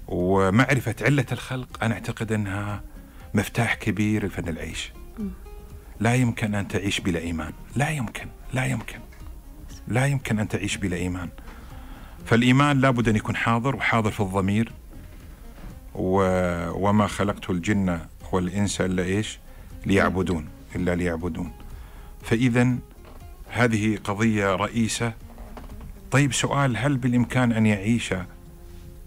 ومعرفة 0.08 0.94
علة 1.00 1.26
الخلق 1.32 1.84
أنا 1.84 1.94
أعتقد 1.94 2.32
أنها 2.32 2.82
مفتاح 3.34 3.74
كبير 3.74 4.26
لفن 4.26 4.48
العيش. 4.48 4.92
لا 6.00 6.14
يمكن 6.14 6.54
أن 6.54 6.68
تعيش 6.68 7.00
بلا 7.00 7.20
إيمان. 7.20 7.52
لا 7.76 7.88
يمكن 7.90 8.26
لا 8.52 8.66
يمكن. 8.66 8.98
لا 9.88 10.06
يمكن 10.06 10.38
أن 10.38 10.48
تعيش 10.48 10.76
بلا 10.76 10.96
إيمان. 10.96 11.28
فالإيمان 12.26 12.80
لابد 12.80 13.08
أن 13.08 13.16
يكون 13.16 13.36
حاضر 13.36 13.76
وحاضر 13.76 14.10
في 14.10 14.20
الضمير. 14.20 14.72
و... 15.94 16.18
وما 16.88 17.06
خلقت 17.06 17.50
الجن 17.50 18.00
والإنس 18.32 18.80
إلا 18.80 19.02
إيش؟ 19.02 19.38
ليعبدون 19.86 20.48
إلا 20.76 20.94
ليعبدون. 20.94 21.52
فإذا 22.22 22.76
هذه 23.48 23.98
قضية 24.04 24.54
رئيسة. 24.54 25.12
طيب 26.10 26.32
سؤال 26.32 26.76
هل 26.76 26.96
بالإمكان 26.96 27.52
أن 27.52 27.66
يعيش 27.66 28.14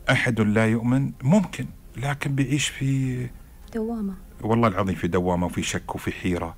أحد 0.09 0.41
لا 0.41 0.65
يؤمن؟ 0.65 1.11
ممكن 1.23 1.65
لكن 1.97 2.35
بيعيش 2.35 2.67
في 2.67 3.27
دوامة. 3.73 4.26
والله 4.41 4.67
العظيم 4.67 4.95
في 4.95 5.07
دوامة 5.07 5.45
وفي 5.45 5.63
شك 5.63 5.95
وفي 5.95 6.11
حيرة. 6.11 6.55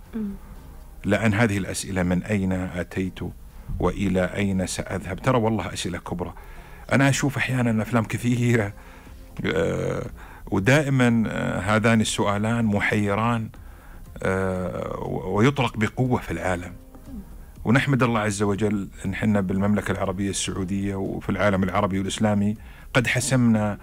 لأن 1.06 1.34
هذه 1.34 1.58
الأسئلة 1.58 2.04
من 2.04 2.24
أين 2.24 2.52
أتيت 2.52 3.20
وإلى 3.80 4.24
أين 4.24 4.68
سأذهب 4.68 5.22
ترى 5.22 5.38
والله 5.38 5.74
أسئلة 5.74 5.98
كبرى 5.98 6.34
أنا 6.92 7.10
أشوف 7.10 7.38
أحيانا 7.38 7.82
أفلام 7.82 8.04
كثيرة 8.04 8.74
آه، 9.46 10.06
ودائما 10.52 11.24
آه، 11.28 11.60
هذان 11.60 12.02
السؤالان 12.02 12.66
محيران 12.66 13.50
آه، 14.24 15.00
ويطرق 15.28 15.78
بقوة 15.78 16.20
في 16.20 16.32
العالم 16.32 16.74
ونحمد 17.66 18.04
الله 18.04 18.20
عز 18.20 18.44
وجل 18.44 18.90
إن 19.06 19.14
إحنا 19.14 19.42
بالمملكة 19.42 19.92
العربية 19.92 20.30
السعودية 20.30 20.96
وفي 20.96 21.30
العالم 21.30 21.64
العربي 21.64 22.00
والإسلامي 22.00 22.56
قد 22.94 23.08
حسمنا 23.08 23.78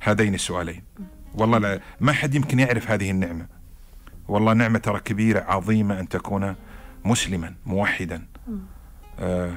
هذين 0.00 0.34
السؤالين. 0.34 0.82
والله 1.34 1.58
لا 1.58 1.80
ما 2.00 2.12
حد 2.12 2.34
يمكن 2.34 2.58
يعرف 2.58 2.90
هذه 2.90 3.10
النعمة. 3.10 3.46
والله 4.28 4.52
نعمة 4.52 4.78
ترى 4.78 5.00
كبيرة 5.00 5.40
عظيمة 5.40 6.00
أن 6.00 6.08
تكون 6.08 6.54
مسلما 7.04 7.54
موحدا. 7.66 8.26
آه، 9.18 9.52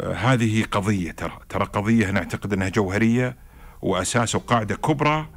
آه، 0.00 0.12
هذه 0.12 0.64
قضية 0.64 1.10
ترى 1.10 1.38
ترى 1.48 1.64
قضية 1.64 2.10
نعتقد 2.10 2.52
أنها 2.52 2.68
جوهرية 2.68 3.36
وأساس 3.82 4.34
وقاعدة 4.34 4.76
كبرى 4.76 5.28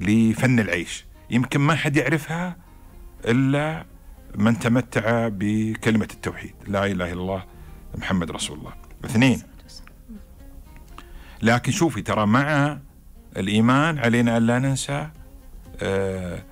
لفن 0.00 0.60
العيش. 0.60 1.04
يمكن 1.30 1.60
ما 1.60 1.74
حد 1.74 1.96
يعرفها 1.96 2.56
إلا 3.24 3.84
من 4.34 4.58
تمتع 4.58 5.28
بكلمة 5.28 6.08
التوحيد 6.14 6.54
لا 6.66 6.86
إله 6.86 7.12
إلا 7.12 7.20
الله 7.20 7.44
محمد 7.98 8.30
رسول 8.30 8.58
الله 8.58 8.72
اثنين 9.04 9.42
لكن 11.42 11.72
شوفي 11.72 12.02
ترى 12.02 12.26
مع 12.26 12.78
الإيمان 13.38 13.98
علينا 13.98 14.36
أن 14.36 14.42
لا 14.46 14.58
ننسى 14.58 15.08
آه 15.82 16.42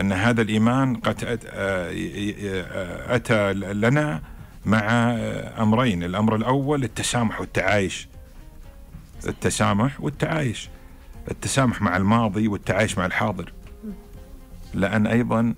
أن 0.00 0.12
هذا 0.12 0.42
الإيمان 0.42 0.96
قد 0.96 1.40
آه، 1.46 1.90
آه، 1.90 3.16
أتى 3.16 3.52
لنا 3.54 4.22
مع 4.66 4.80
أمرين 5.58 6.02
الأمر 6.02 6.36
الأول 6.36 6.84
التسامح 6.84 7.40
والتعايش. 7.40 8.08
التسامح 9.26 10.00
والتعايش. 10.00 10.68
التسامح 11.30 11.82
مع 11.82 11.96
الماضي 11.96 12.48
والتعايش 12.48 12.98
مع 12.98 13.06
الحاضر. 13.06 13.52
لأن 14.74 15.06
أيضا 15.06 15.54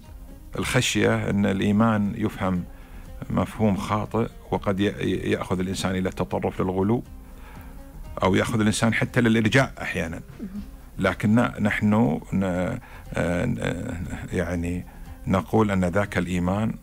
الخشية 0.59 1.31
أن 1.31 1.47
الإيمان 1.47 2.13
يفهم 2.17 2.65
مفهوم 3.31 3.77
خاطئ 3.77 4.29
وقد 4.51 4.81
يأخذ 4.81 5.61
الإنسان 5.61 5.97
إلى 5.97 6.09
التطرف 6.09 6.61
للغلو 6.61 7.03
أو 8.23 8.35
يأخذ 8.35 8.61
الإنسان 8.61 8.95
حتى 8.95 9.21
للإرجاء 9.21 9.73
أحيانا. 9.83 10.21
لكن 10.99 11.35
نحن 11.61 12.21
ن- 12.33 12.79
آه، 13.15 13.97
يعني 14.33 14.85
نقول 15.27 15.71
أن 15.71 15.85
ذاك 15.85 16.19
الإيمان 16.19 16.75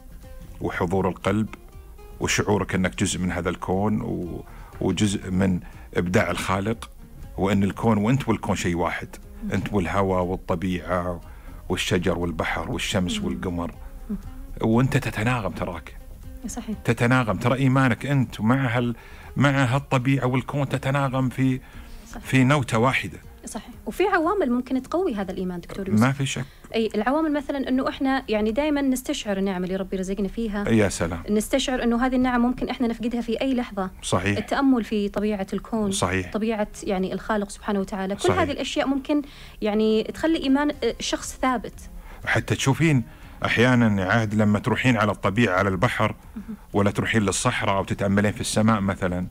وحضور 0.61 1.09
القلب 1.09 1.47
وشعورك 2.19 2.75
أنك 2.75 2.95
جزء 2.99 3.19
من 3.19 3.31
هذا 3.31 3.49
الكون 3.49 4.01
وجزء 4.81 5.31
من 5.31 5.59
إبداع 5.97 6.31
الخالق 6.31 6.89
وأن 7.37 7.63
الكون 7.63 7.97
وأنت 7.97 8.27
والكون 8.29 8.55
شيء 8.55 8.75
واحد. 8.77 9.07
أنت 9.53 9.73
والهواء 9.73 10.23
والطبيعة 10.23 11.21
والشجر 11.69 12.19
والبحر 12.19 12.71
والشمس 12.71 13.19
والقمر. 13.19 13.71
وأنت 14.61 14.97
تتناغم 14.97 15.51
تراك. 15.51 15.97
صحيح. 16.47 16.77
تتناغم. 16.83 17.37
ترى 17.37 17.55
إيمانك 17.55 18.05
أنت 18.05 18.41
مع 18.41 18.77
هال 18.77 18.95
مع 19.37 19.49
هالطبيعة 19.75 20.25
والكون 20.25 20.69
تتناغم 20.69 21.29
في 21.29 21.59
صح. 22.11 22.19
في 22.19 22.43
نوتة 22.43 22.77
واحدة. 22.77 23.17
صحيح. 23.45 23.69
وفي 23.85 24.03
عوامل 24.03 24.51
ممكن 24.51 24.81
تقوي 24.81 25.15
هذا 25.15 25.31
الإيمان 25.31 25.59
دكتور 25.59 25.89
يوسف. 25.89 26.01
ما 26.01 26.11
في 26.11 26.25
شك. 26.25 26.45
أي 26.75 26.89
العوامل 26.95 27.33
مثلا 27.33 27.69
إنه 27.69 27.89
إحنا 27.89 28.23
يعني 28.29 28.51
دائما 28.51 28.81
نستشعر 28.81 29.37
النعم 29.37 29.63
اللي 29.63 29.75
ربي 29.75 29.97
رزقنا 29.97 30.27
فيها. 30.27 30.69
يا 30.69 30.89
سلام. 30.89 31.23
نستشعر 31.29 31.83
إنه 31.83 32.05
هذه 32.05 32.15
النعم 32.15 32.41
ممكن 32.41 32.69
إحنا 32.69 32.87
نفقدها 32.87 33.21
في 33.21 33.41
أي 33.41 33.53
لحظة. 33.53 33.89
صحيح. 34.01 34.37
التأمل 34.37 34.83
في 34.83 35.09
طبيعة 35.09 35.47
الكون 35.53 35.91
صحيح. 35.91 36.31
طبيعة 36.31 36.67
يعني 36.83 37.13
الخالق 37.13 37.49
سبحانه 37.49 37.79
وتعالى. 37.79 38.15
كل 38.15 38.21
صحيح. 38.21 38.39
هذه 38.39 38.51
الأشياء 38.51 38.87
ممكن 38.87 39.21
يعني 39.61 40.03
تخلي 40.03 40.43
إيمان 40.43 40.71
آه، 40.83 40.95
شخص 40.99 41.37
ثابت. 41.41 41.79
حتى 42.25 42.55
تشوفين 42.55 43.03
أحيانا 43.45 44.03
عاد 44.03 44.33
لما 44.33 44.59
تروحين 44.59 44.97
على 44.97 45.11
الطبيعة 45.11 45.57
على 45.57 45.69
البحر 45.69 46.15
ولا 46.73 46.91
تروحين 46.91 47.21
للصحراء 47.21 47.77
أو 47.77 47.83
تتأملين 47.83 48.31
في 48.31 48.41
السماء 48.41 48.81
مثلا. 48.81 49.27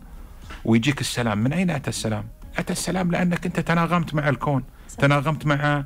ويجيك 0.65 1.01
السلام. 1.01 1.39
من 1.39 1.53
أين 1.53 1.71
أتى 1.71 1.91
السلام؟ 1.91 2.25
أتى 2.59 2.73
السلام 2.73 3.11
لأنك 3.11 3.47
أنت 3.47 3.61
تناغمت 3.61 4.15
مع 4.15 4.29
الكون 4.29 4.65
صح. 4.89 4.97
تناغمت 4.97 5.47
مع 5.47 5.85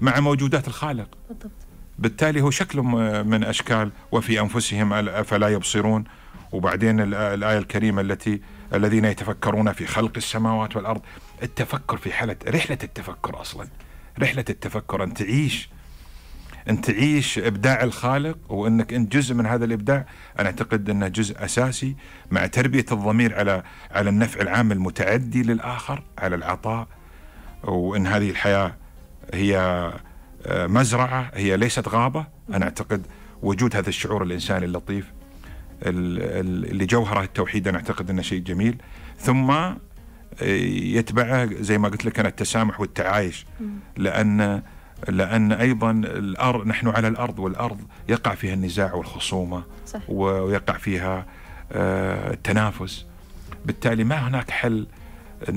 مع 0.00 0.20
موجودات 0.20 0.68
الخالق. 0.68 1.08
بالضبط. 1.28 1.50
بالتالي 1.98 2.40
هو 2.40 2.50
شكل 2.50 2.80
من 3.26 3.44
أشكال 3.44 3.90
وفي 4.12 4.40
أنفسهم 4.40 4.90
أل- 4.90 5.08
أفلا 5.08 5.48
يبصرون. 5.48 6.04
وبعدين 6.52 6.98
الآ- 6.98 7.14
الآية 7.16 7.58
الكريمة 7.58 8.00
التي 8.00 8.40
الذين 8.74 9.04
يتفكرون 9.04 9.72
في 9.72 9.86
خلق 9.86 10.12
السماوات 10.16 10.76
والأرض. 10.76 11.00
التفكر 11.42 11.96
في 11.96 12.12
حالة 12.12 12.36
رحلة 12.48 12.78
التفكر 12.84 13.40
أصلا. 13.40 13.68
رحلة 14.18 14.44
التفكر 14.50 15.04
أن 15.04 15.14
تعيش 15.14 15.68
ان 16.70 16.80
تعيش 16.80 17.38
إبداع 17.38 17.82
الخالق 17.82 18.38
وأنك 18.52 18.92
أنت 18.92 19.12
جزء 19.12 19.34
من 19.34 19.46
هذا 19.46 19.64
الإبداع. 19.64 20.06
أنا 20.38 20.46
أعتقد 20.46 20.90
أنه 20.90 21.08
جزء 21.08 21.44
أساسي 21.44 21.96
مع 22.30 22.46
تربية 22.46 22.84
الضمير 22.92 23.38
على 23.38 23.62
على 23.90 24.10
النفع 24.10 24.40
العام 24.40 24.72
المتعدي 24.72 25.42
للآخر 25.42 26.02
على 26.18 26.36
العطاء. 26.36 26.86
وإن 27.64 28.06
هذه 28.06 28.30
الحياة 28.30 28.74
هي 29.34 29.58
آه، 30.46 30.66
مزرعة 30.66 31.30
هي 31.34 31.56
ليست 31.56 31.88
غابة. 31.88 32.26
أنا 32.52 32.64
أعتقد 32.64 33.06
وجود 33.42 33.76
هذا 33.76 33.88
الشعور 33.88 34.22
الإنساني 34.22 34.64
اللطيف 34.64 35.12
ال- 35.82 36.22
ال- 36.22 36.70
اللي 36.70 36.86
جوهره 36.86 37.22
التوحيد 37.22 37.68
أنا 37.68 37.78
أعتقد 37.78 38.10
أنه 38.10 38.22
شيء 38.22 38.40
جميل. 38.42 38.76
ثم 39.18 39.50
آه، 39.50 39.74
يتبعه 40.42 41.48
زي 41.60 41.78
ما 41.78 41.88
قلت 41.88 42.04
لك 42.04 42.18
أنا 42.20 42.28
التسامح 42.28 42.80
والتعايش. 42.80 43.46
لأن 43.96 44.62
لأن 45.08 45.52
أيضا 45.52 45.90
الأرض 45.90 46.66
نحن 46.66 46.88
على 46.88 47.08
الأرض 47.08 47.38
والأرض 47.38 47.80
يقع 48.08 48.34
فيها 48.34 48.54
النزاع 48.54 48.94
والخصومة 48.94 49.62
صح. 49.86 50.00
ويقع 50.08 50.78
فيها 50.78 51.26
آه، 51.72 52.32
التنافس. 52.32 53.06
بالتالي 53.64 54.04
ما 54.04 54.28
هناك 54.28 54.50
حل 54.50 54.86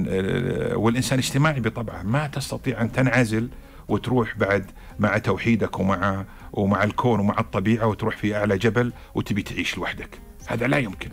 آه، 0.08 0.76
والإنسان 0.76 1.20
اجتماعي 1.20 1.60
بطبعه. 1.60 2.04
ما 2.04 2.28
تستطيع 2.28 2.82
أن 2.82 2.92
تنعزل 2.92 3.50
وتروح 3.88 4.38
بعد 4.38 4.66
مع 5.00 5.18
توحيدك 5.18 5.80
ومع 5.80 6.26
ومع 6.54 6.84
الكون 6.84 7.20
ومع 7.20 7.40
الطبيعة 7.40 7.88
وتروح 7.88 8.18
في 8.18 8.36
أعلى 8.36 8.58
جبل 8.58 8.94
وتبي 9.16 9.42
تعيش 9.42 9.78
لوحدك. 9.78 10.20
هذا 10.48 10.68
لا 10.68 10.78
يمكن. 10.78 11.10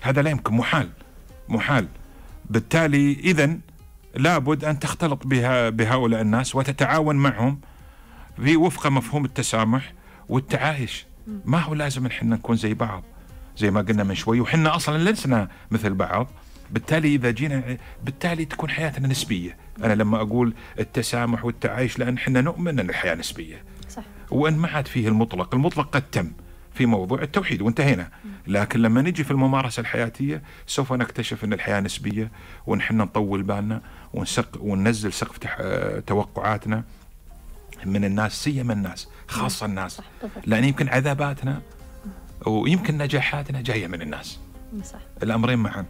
هذا 0.00 0.22
لا 0.22 0.30
يمكن. 0.30 0.54
محال. 0.54 0.88
محال. 1.48 1.88
بالتالي 2.50 3.12
اذا 3.12 3.58
لابد 4.14 4.64
أن 4.64 4.78
تختلط 4.78 5.26
بها 5.26 5.70
بهؤلاء 5.70 6.20
الناس 6.20 6.54
وتتعاون 6.54 7.16
معهم 7.16 7.60
وفق 8.38 8.86
مفهوم 8.86 9.24
التسامح 9.24 9.92
والتعايش. 10.28 11.06
ما 11.44 11.58
هو 11.58 11.74
لازم 11.74 12.06
إحنا 12.06 12.36
نكون 12.36 12.56
زي 12.56 12.74
بعض 12.74 13.02
زي 13.58 13.70
ما 13.70 13.80
قلنا 13.80 14.04
من 14.04 14.14
شوي 14.14 14.40
وحنا 14.40 14.76
أصلا 14.76 15.10
لسنا 15.10 15.48
مثل 15.70 15.94
بعض. 15.94 16.28
بالتالي 16.70 17.14
إذا 17.14 17.30
جينا 17.30 17.76
بالتالي 18.04 18.44
تكون 18.44 18.70
حياتنا 18.70 19.08
نسبية. 19.08 19.56
أنا 19.84 19.92
لما 19.92 20.20
أقول 20.20 20.54
التسامح 20.78 21.44
والتعايش 21.44 21.98
لأن 21.98 22.16
إحنا 22.16 22.40
نؤمن 22.40 22.80
أن 22.80 22.90
الحياة 22.90 23.14
نسبية. 23.14 23.64
صح. 23.88 24.02
وأن 24.30 24.56
ما 24.56 24.68
عاد 24.68 24.86
فيه 24.86 25.08
المطلق. 25.08 25.54
المطلق 25.54 25.90
قد 25.90 26.02
تم 26.02 26.32
في 26.74 26.86
موضوع 26.86 27.22
التوحيد 27.22 27.62
وانتهينا. 27.62 28.08
لكن 28.46 28.82
لما 28.82 29.02
نجي 29.02 29.24
في 29.24 29.30
الممارسة 29.30 29.80
الحياتية 29.80 30.42
سوف 30.66 30.92
نكتشف 30.92 31.44
أن 31.44 31.52
الحياة 31.52 31.80
نسبية 31.80 32.30
ونحن 32.66 32.96
نطول 32.96 33.42
بالنا 33.42 33.80
ونسق 34.14 34.58
وننزل 34.60 35.12
سقف 35.12 35.38
توقعاتنا. 36.06 36.84
من 37.84 38.04
الناس 38.04 38.44
سيما 38.44 38.72
الناس 38.72 39.08
خاصة 39.28 39.66
الناس. 39.66 40.00
لأن 40.46 40.64
يمكن 40.64 40.88
عذاباتنا 40.88 41.62
ويمكن 42.46 42.98
نجاحاتنا 42.98 43.60
جاية 43.60 43.86
من 43.86 44.02
الناس. 44.02 44.38
صح. 44.84 44.98
الأمرين 45.22 45.58
معا. 45.58 45.84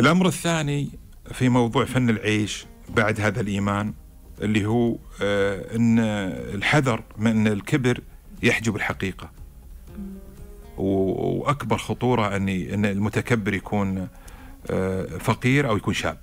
الأمر 0.00 0.26
الثاني 0.26 0.90
في 1.32 1.48
موضوع 1.48 1.84
فن 1.84 2.10
العيش 2.10 2.66
بعد 2.88 3.20
هذا 3.20 3.40
الإيمان 3.40 3.94
اللي 4.42 4.66
هو 4.66 4.96
آه، 5.22 5.76
أن 5.76 5.98
الحذر 6.54 7.02
من 7.18 7.46
الكبر 7.46 8.00
يحجب 8.42 8.76
الحقيقة. 8.76 9.30
و- 10.78 11.38
وأكبر 11.38 11.78
خطورة 11.78 12.36
أن 12.36 12.48
أن 12.48 12.84
المتكبر 12.84 13.54
يكون 13.54 14.08
آه، 14.70 15.04
فقير 15.04 15.68
أو 15.68 15.76
يكون 15.76 15.94
شاب. 15.94 16.18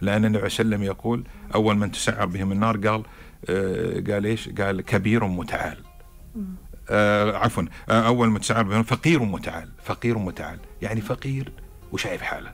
لأن 0.00 0.24
النبي 0.24 0.48
صلى 0.48 0.64
الله 0.64 0.76
عليه 0.76 0.76
وسلم 0.76 0.82
يقول 0.82 1.24
أول 1.54 1.76
من 1.76 1.92
تسعر 1.92 2.26
بهم 2.26 2.52
النار 2.52 2.76
قال 2.88 3.02
قال 4.12 4.26
إيش؟ 4.26 4.48
قال 4.48 4.80
كبير 4.80 5.24
متعال. 5.26 5.76
آه 6.90 7.36
عفوا. 7.36 7.62
آه 7.88 8.06
أول 8.06 8.28
ما 8.28 8.38
تسعر 8.38 8.62
بهم 8.62 8.82
فقير 8.82 9.22
متعال. 9.22 9.68
فقير 9.84 10.18
متعال. 10.18 10.58
يعني 10.82 11.00
فقير 11.00 11.52
وشايف 11.92 12.22
حاله. 12.22 12.52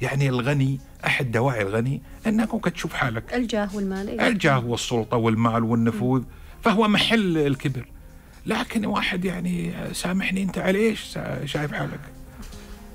يعني 0.00 0.28
الغني 0.28 0.80
أحد 1.06 1.30
دواعي 1.30 1.62
الغني 1.62 2.02
أنك 2.26 2.54
ممكن 2.54 2.72
تشوف 2.72 2.94
حالك. 2.94 3.34
الجاه 3.34 3.76
والمال 3.76 4.08
إيه. 4.08 4.28
الجاه 4.28 4.66
والسلطة 4.66 5.16
والمال 5.16 5.64
والنفوذ. 5.64 6.22
فهو 6.62 6.88
محل 6.88 7.38
الكبر. 7.38 7.88
لكن 8.46 8.86
واحد 8.86 9.24
يعني 9.24 9.72
سامحني 9.92 10.42
أنت 10.42 10.58
على 10.58 10.78
إيش؟ 10.78 11.18
شايف 11.44 11.72
حالك. 11.72 12.00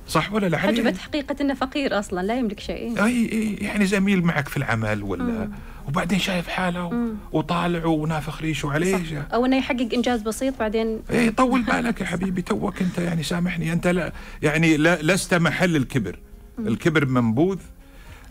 صح 0.08 0.34
ولا 0.34 0.48
لا؟ 0.48 0.58
عليه؟ 0.58 0.84
حجبت 0.84 0.98
حقيقة 0.98 1.36
إنه 1.42 1.54
فقير 1.54 2.00
أصلا 2.00 2.22
لا 2.22 2.40
يملك 2.40 2.60
شيء. 2.60 3.06
أي 3.06 3.32
أي 3.32 3.54
يعني 3.54 3.86
زميل 3.86 4.22
معك 4.22 4.48
في 4.48 4.58
العمل 4.58 5.04
ولا 5.04 5.24
مم. 5.24 5.52
وبعدين 5.88 6.20
شايف 6.20 6.48
حاله 6.48 6.90
مم. 6.90 7.16
وطالع 7.32 7.86
ونافخ 7.86 8.42
ريشه 8.42 8.72
عليه 8.72 8.98
صح. 8.98 9.34
أو 9.34 9.46
إنه 9.46 9.58
يحقق 9.58 9.90
إنجاز 9.94 10.22
بسيط 10.22 10.60
بعدين 10.60 11.00
إيه 11.10 11.30
طول 11.30 11.64
بالك 11.64 12.02
يا 12.02 12.06
حبيبي 12.06 12.42
توك 12.42 12.82
أنت 12.82 12.98
يعني 12.98 13.24
سامحني. 13.24 13.74
أنت 13.74 13.88
لا 13.88 14.14
يعني 14.42 14.78
لا 14.78 15.02
لست 15.02 15.34
محل 15.34 15.76
الكبر. 15.76 16.20
الكبر 16.60 17.06
منبوذ 17.06 17.58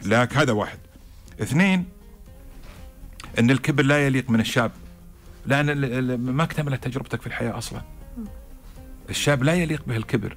لك 0.05 0.37
هذا 0.37 0.53
واحد. 0.53 0.79
اثنين 1.42 1.85
إن 3.38 3.51
الكبر 3.51 3.83
لا 3.83 4.07
يليق 4.07 4.31
من 4.31 4.40
الشاب. 4.40 4.71
لأن 5.47 6.16
ما 6.21 6.42
اكتملت 6.42 6.85
تجربتك 6.85 7.21
في 7.21 7.27
الحياة 7.27 7.59
أصلا. 7.59 7.81
الشاب 9.11 9.42
لا 9.42 9.55
يليق 9.55 9.83
به 9.87 9.97
الكبر. 9.97 10.37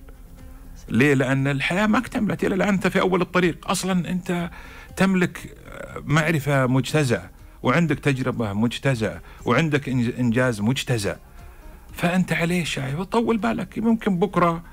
ليه؟ 0.89 1.13
لأن 1.13 1.47
الحياة 1.47 1.87
ما 1.87 1.97
اكتملت 1.97 2.43
إلى 2.43 2.55
الان 2.55 2.67
أنت 2.69 2.87
في 2.87 3.01
أول 3.01 3.21
الطريق. 3.21 3.69
أصلا 3.69 4.09
أنت 4.09 4.49
تملك 4.97 5.57
معرفة 6.05 6.67
مجتزأة 6.67 7.29
وعندك 7.63 7.99
تجربة 7.99 8.53
مجتزأة 8.53 9.21
وعندك 9.45 9.85
إنج- 9.85 10.19
إنجاز 10.19 10.61
مجتزأ. 10.61 11.19
فأنت 11.93 12.33
عليه 12.33 12.63
شايف؟ 12.63 13.01
طول 13.01 13.37
بالك 13.37 13.79
ممكن 13.79 14.19
بكرة 14.19 14.63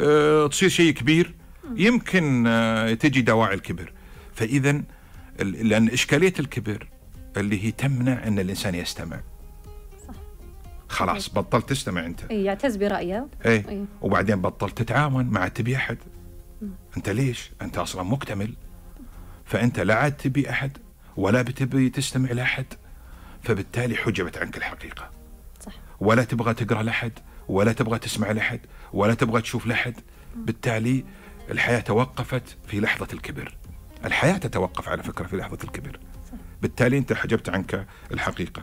آه، 0.00 0.46
تصير 0.46 0.68
شيء 0.68 0.92
كبير. 0.92 1.34
يمكن 1.76 2.44
آه، 2.46 2.94
تجي 2.94 3.22
دواعي 3.22 3.54
الكبر. 3.54 3.92
فإذا 4.34 4.70
ال- 5.40 5.68
لأن 5.68 5.88
إشكالية 5.88 6.32
الكبر 6.40 6.88
اللي 7.36 7.64
هي 7.64 7.70
تمنع 7.70 8.26
أن 8.26 8.38
الإنسان 8.38 8.74
يستمع. 8.74 9.20
خلاص 10.88 11.34
بطلت 11.34 11.68
تستمع 11.68 12.06
أنت. 12.06 12.24
إيه، 12.30 12.44
يعتز 12.46 12.76
برأيه. 12.76 13.26
إيه 13.46 13.68
إيه. 13.68 13.84
وبعدين 14.02 14.36
بطلت 14.40 14.78
تتعاون 14.78 15.26
مع 15.26 15.48
تبي 15.48 15.76
أحد. 15.76 15.98
أنت 16.96 17.08
ليش؟ 17.08 17.50
أنت 17.62 17.78
أصلا 17.78 18.02
مكتمل. 18.02 18.54
فأنت 19.44 19.80
لا 19.80 19.94
عاد 19.94 20.12
تبي 20.16 20.50
أحد 20.50 20.78
ولا 21.16 21.42
بتبي 21.42 21.90
تستمع 21.90 22.32
لأحد 22.32 22.66
فبالتالي 23.42 23.96
حجبت 23.96 24.38
عنك 24.38 24.56
الحقيقة. 24.56 25.10
صح. 25.60 25.72
ولا 26.00 26.24
تبغى 26.24 26.54
تقرأ 26.54 26.82
لأحد 26.82 27.12
ولا 27.48 27.72
تبغى 27.72 27.98
تسمع 27.98 28.30
لأحد 28.30 28.60
ولا 28.92 29.14
تبغى 29.14 29.42
تشوف 29.42 29.66
لأحد. 29.66 29.94
بالتالي 30.36 31.04
الحياة 31.50 31.80
توقفت 31.80 32.56
في 32.66 32.80
لحظة 32.80 33.08
الكبر. 33.12 33.56
الحياة 34.04 34.36
تتوقف 34.36 34.88
على 34.88 35.02
فكرة 35.02 35.26
في 35.26 35.36
لحظة 35.36 35.58
الكبر. 35.64 35.98
بالتالي 36.62 36.98
أنت 36.98 37.12
حجبت 37.12 37.48
عنك 37.48 37.86
الحقيقة. 38.12 38.62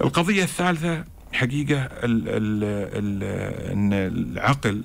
القضية 0.00 0.42
الثالثة 0.42 1.04
حقيقة 1.32 1.82
ال 1.82 2.28
ال 2.28 2.64
ال 2.94 3.22
إن 3.72 3.92
العقل 3.92 4.84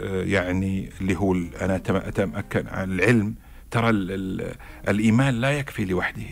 آه، 0.00 0.22
يعني 0.22 0.90
اللي 1.00 1.16
هو 1.16 1.32
ال- 1.32 1.56
أنا 1.56 1.78
أتم- 1.78 2.06
أتمكن 2.06 2.68
عن 2.68 2.92
العلم 2.92 3.34
ترى 3.72 3.90
ال 3.90 4.10
ال 4.10 4.54
الإيمان 4.88 5.34
لا 5.34 5.50
يكفي 5.58 5.84
لوحده 5.84 6.26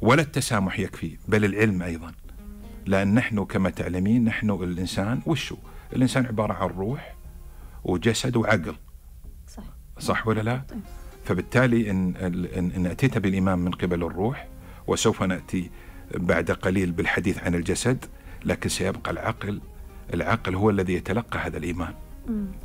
ولا 0.00 0.22
التسامح 0.22 0.78
يكفي 0.78 1.16
بل 1.28 1.44
العلم 1.44 1.82
أيضا 1.82 2.12
لأن 2.86 3.14
نحن 3.14 3.44
كما 3.44 3.70
تعلمين 3.70 4.24
نحن 4.24 4.50
الإنسان 4.50 5.20
وشو؟ 5.26 5.56
الإنسان 5.92 6.26
عبارة 6.26 6.52
عن 6.52 6.68
روح 6.68 7.14
وجسد 7.84 8.36
وعقل 8.36 8.76
صح 9.48 9.62
صح 9.98 10.26
ولا 10.26 10.40
لا؟ 10.40 10.62
طيب. 10.68 10.80
فبالتالي 11.24 11.90
إن, 11.90 12.16
إن, 12.16 12.70
إن 12.76 12.86
أتيت 12.86 13.18
بالإيمان 13.18 13.58
من 13.58 13.70
قبل 13.70 14.04
الروح 14.04 14.48
وسوف 14.86 15.22
نأتي 15.22 15.70
بعد 16.14 16.50
قليل 16.50 16.92
بالحديث 16.92 17.38
عن 17.38 17.54
الجسد 17.54 18.04
لكن 18.44 18.68
سيبقى 18.68 19.10
العقل 19.10 19.60
العقل 20.14 20.54
هو 20.54 20.70
الذي 20.70 20.94
يتلقى 20.94 21.38
هذا 21.38 21.56
الإيمان. 21.56 21.94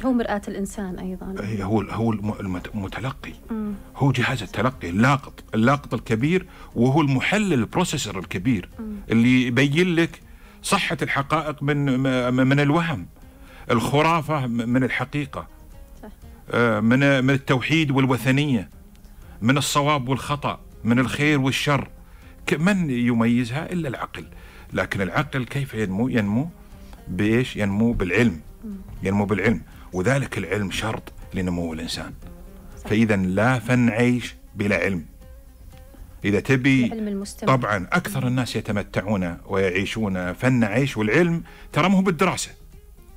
هو 0.05 0.11
مرآة 0.13 0.41
الإنسان 0.47 0.99
أيضا. 0.99 1.35
هي- 1.39 1.63
هو 1.63 1.81
هو 1.81 2.11
الم- 2.11 2.33
المت- 2.39 2.75
المتلقي 2.75 3.33
مم. 3.51 3.73
هو 3.95 4.11
جهاز 4.11 4.43
التلقي 4.43 4.89
اللاقط 4.89 5.43
اللاقط 5.55 5.93
الكبير 5.93 6.45
وهو 6.75 7.01
المحلل 7.01 7.53
البروسيسور 7.53 8.19
الكبير 8.19 8.69
اللي 9.11 9.47
يبين 9.47 9.95
لك 9.95 10.21
صحة 10.63 10.97
الحقائق 11.01 11.63
من 11.63 11.99
من 12.47 12.59
الوهم 12.59 13.05
الخرافة 13.71 14.47
من 14.47 14.83
الحقيقة 14.83 15.47
صح. 16.03 16.09
آه، 16.51 16.79
من 16.79 17.23
من 17.23 17.29
التوحيد 17.33 17.91
والوثنية 17.91 18.69
من 19.41 19.57
الصواب 19.57 20.09
والخطأ 20.09 20.59
من 20.83 20.99
الخير 20.99 21.39
والشر. 21.41 21.87
من 22.59 22.89
يميزها؟ 22.89 23.71
إلا 23.73 23.87
العقل. 23.89 24.25
لكن 24.73 25.01
العقل 25.01 25.45
كيف 25.45 25.73
ينمو؟ 25.73 26.07
ينمو 26.07 26.49
بإيش؟ 27.07 27.55
ينمو 27.55 27.93
بالعلم. 27.93 28.39
ينمو 29.03 29.25
بالعلم. 29.25 29.61
وذلك 29.93 30.37
العلم 30.37 30.71
شرط 30.71 31.13
لنمو 31.33 31.73
الإنسان. 31.73 32.13
فإذا 32.85 33.15
لا 33.15 33.59
فن 33.59 33.89
عيش 33.89 34.35
بلا 34.55 34.75
علم. 34.75 35.05
إذا 36.25 36.39
تبي 36.39 36.85
العلم 36.85 37.07
المستمر 37.07 37.55
طبعا 37.55 37.87
أكثر 37.91 38.27
الناس 38.27 38.55
يتمتعون 38.55 39.37
ويعيشون 39.47 40.33
فن 40.33 40.63
عيش 40.63 40.97
والعلم 40.97 41.43
ترى 41.73 41.89
مو 41.89 42.01
بالدراسة. 42.01 42.51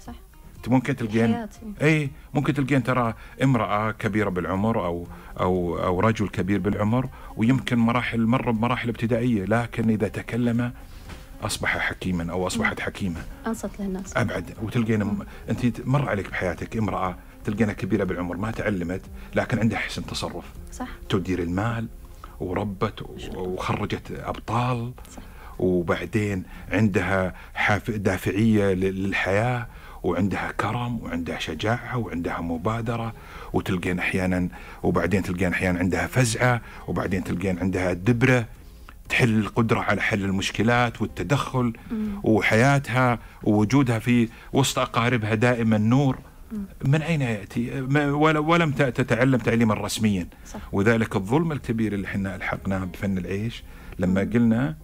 صح. 0.06 0.14
أنت 0.56 0.68
ممكن 0.68 0.96
تلقين 0.96 1.46
اي 1.82 2.10
ممكن 2.34 2.54
تلقين 2.54 2.82
ترى 2.82 3.14
امرأة 3.42 3.90
كبيرة 3.90 4.30
بالعمر 4.30 4.86
أو 4.86 5.06
أو 5.40 5.78
أو 5.78 6.00
رجل 6.00 6.28
كبير 6.28 6.58
بالعمر 6.58 7.08
ويمكن 7.36 7.78
مراحل 7.78 8.20
مر 8.20 8.50
بمراحل 8.50 8.88
ابتدائية 8.88 9.44
لكن 9.44 9.90
إذا 9.90 10.08
تكلم 10.08 10.72
أصبح 11.44 11.78
حكيما 11.78 12.32
أو 12.32 12.46
أصبحت 12.46 12.80
حكيمة. 12.80 13.20
أنصت 13.46 13.70
للناس 13.80 14.16
أبعد. 14.16 14.54
وتلقين 14.62 15.02
م- 15.04 15.26
أنت 15.50 15.80
مر 15.86 16.08
عليك 16.08 16.30
بحياتك 16.30 16.76
امرأة 16.76 17.16
تلقينها 17.44 17.72
كبيرة 17.74 18.04
بالعمر 18.04 18.36
ما 18.36 18.50
تعلمت 18.50 19.00
لكن 19.34 19.58
عندها 19.58 19.78
حسن 19.78 20.06
تصرف. 20.06 20.44
صح. 20.72 20.88
تدير 21.08 21.38
المال 21.42 21.88
وربت 22.40 23.02
و- 23.02 23.16
وخرجت 23.36 24.10
أبطال 24.10 24.92
صح. 25.16 25.22
وبعدين 25.58 26.42
عندها 26.72 27.34
حاف- 27.54 27.90
دافعية 27.90 28.74
لل- 28.74 29.02
للحياة 29.04 29.66
وعندها 30.02 30.52
كرم 30.60 31.00
وعندها 31.02 31.38
شجاعة 31.38 31.98
وعندها 31.98 32.40
مبادرة. 32.40 33.12
وتلقين 33.52 33.98
أحيانا 33.98 34.48
وبعدين 34.82 35.22
تلقين 35.22 35.52
أحيانا 35.52 35.78
عندها 35.78 36.06
فزعة 36.06 36.60
وبعدين 36.88 37.24
تلقين 37.24 37.58
عندها 37.58 37.92
دبرة. 37.92 38.46
تحل 39.08 39.38
القدرة 39.38 39.80
على 39.80 40.00
حل 40.02 40.24
المشكلات 40.24 41.02
والتدخل 41.02 41.72
وحياتها 42.22 43.18
ووجودها 43.42 43.98
في 43.98 44.28
وسط 44.52 44.78
أقاربها 44.78 45.34
دائما 45.34 45.78
نور. 45.78 46.18
من 46.84 47.02
أين 47.02 47.22
يأتي؟ 47.22 47.80
ما- 47.80 48.12
ولا- 48.12 48.38
ولم 48.38 48.70
تتعلم 48.72 49.36
تعليما 49.38 49.74
رسميا. 49.74 50.28
صح. 50.46 50.60
وذلك 50.72 51.16
الظلم 51.16 51.52
الكبير 51.52 51.92
اللي 51.92 52.06
إحنا 52.06 52.36
ألحقناه 52.36 52.84
بفن 52.84 53.18
العيش. 53.18 53.62
لما 53.98 54.20
قلنا 54.20 54.76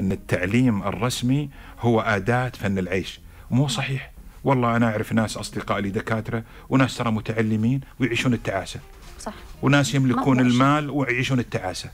إن 0.00 0.12
التعليم 0.12 0.82
الرسمي 0.82 1.50
هو 1.80 2.00
أداة 2.00 2.48
فن 2.48 2.78
العيش. 2.78 3.20
مو 3.50 3.68
صحيح. 3.68 4.10
والله 4.44 4.76
أنا 4.76 4.86
أعرف 4.90 5.12
ناس 5.12 5.36
أصدقاء 5.36 5.78
لي 5.78 5.90
دكاترة 5.90 6.42
وناس 6.68 6.96
ترى 6.96 7.10
متعلمين 7.10 7.80
ويعيشون 8.00 8.32
التعاسة. 8.34 8.80
صح. 9.20 9.32
وناس 9.62 9.94
يملكون. 9.94 10.40
المال 10.40 10.90
ويعيشون 10.90 11.38
التعاسة. 11.38 11.90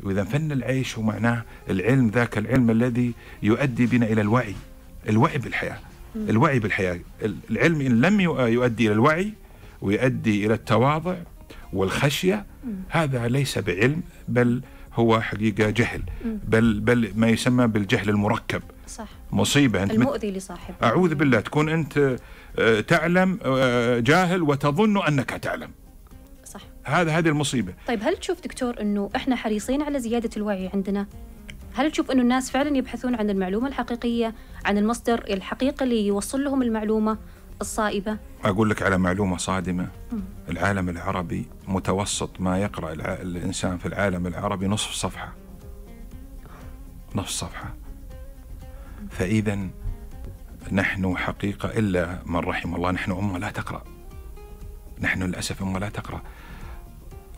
صح 0.00 0.06
وإذا 0.06 0.24
فن 0.24 0.52
العيش 0.52 0.98
هو 0.98 1.02
معناه 1.02 1.42
العلم 1.70 2.08
ذاك 2.08 2.38
العلم 2.38 2.70
الذي 2.70 3.12
يؤدي 3.42 3.86
بنا 3.86 4.06
إلى 4.06 4.20
الوعي 4.20 4.54
الوعي 5.08 5.38
بالحياة 5.38 5.78
الوعي 6.16 6.58
بالحياة. 6.58 7.00
العلم 7.50 7.80
إن 7.80 8.00
لم 8.00 8.18
يؤ- 8.18 8.40
يؤدي 8.40 8.86
إلى 8.86 8.92
الوعي 8.92 9.32
ويؤدي 9.82 10.46
إلى 10.46 10.54
التواضع 10.54 11.14
والخشية 11.72 12.44
هذا 12.88 13.28
ليس 13.28 13.58
بعلم 13.58 14.02
بل 14.28 14.62
هو 14.94 15.20
حقيقة 15.20 15.70
جهل. 15.70 16.02
بل 16.24 16.80
بل 16.80 17.12
ما 17.16 17.28
يسمى 17.28 17.66
بالجهل 17.66 18.08
المركب. 18.08 18.62
صح. 18.86 19.08
مصيبة. 19.32 19.82
أنت 19.82 19.92
مت- 19.92 19.98
المؤذي 19.98 20.30
لصاحبه. 20.30 20.74
أعوذ 20.82 21.14
بالله 21.14 21.40
تكون 21.40 21.68
أنت 21.68 22.16
آه، 22.58 22.80
تعلم 22.80 23.38
آه، 23.44 23.98
جاهل 23.98 24.42
وتظن 24.42 25.02
أنك 25.06 25.30
تعلم. 25.30 25.70
هذا 26.84 27.18
هذه 27.18 27.28
المصيبة. 27.28 27.74
طيب 27.86 28.00
هل 28.02 28.16
تشوف 28.16 28.40
دكتور 28.40 28.80
إنه 28.80 29.10
إحنا 29.16 29.36
حريصين 29.36 29.82
على 29.82 30.00
زيادة 30.00 30.30
الوعي 30.36 30.70
عندنا؟ 30.74 31.06
هل 31.74 31.90
تشوف 31.90 32.10
إنه 32.10 32.22
الناس 32.22 32.50
فعلا 32.50 32.76
يبحثون 32.76 33.14
عن 33.14 33.30
المعلومة 33.30 33.68
الحقيقية، 33.68 34.34
عن 34.64 34.78
المصدر 34.78 35.24
الحقيقي 35.30 35.84
اللي 35.84 36.06
يوصل 36.06 36.44
لهم 36.44 36.62
المعلومة 36.62 37.18
الصائبة؟ 37.60 38.16
أقول 38.44 38.70
لك 38.70 38.82
على 38.82 38.98
معلومة 38.98 39.36
صادمة. 39.36 39.88
العالم 40.48 40.88
العربي 40.88 41.46
متوسط 41.68 42.40
ما 42.40 42.58
يقرأ 42.58 42.92
الع... 42.92 43.12
الإنسان 43.12 43.78
في 43.78 43.86
العالم 43.86 44.26
العربي 44.26 44.66
نصف 44.66 44.90
صفحة. 44.92 45.32
نصف 47.14 47.28
صفحة. 47.28 47.74
فإذا 49.10 49.58
نحن 50.72 51.16
حقيقة 51.16 51.78
إلا 51.78 52.22
من 52.26 52.36
رحم 52.36 52.74
الله 52.74 52.90
نحن 52.90 53.12
أمة 53.12 53.38
لا 53.38 53.50
تقرأ. 53.50 53.84
نحن 55.00 55.22
للأسف 55.22 55.62
أمة 55.62 55.78
لا 55.78 55.88
تقرأ. 55.88 56.22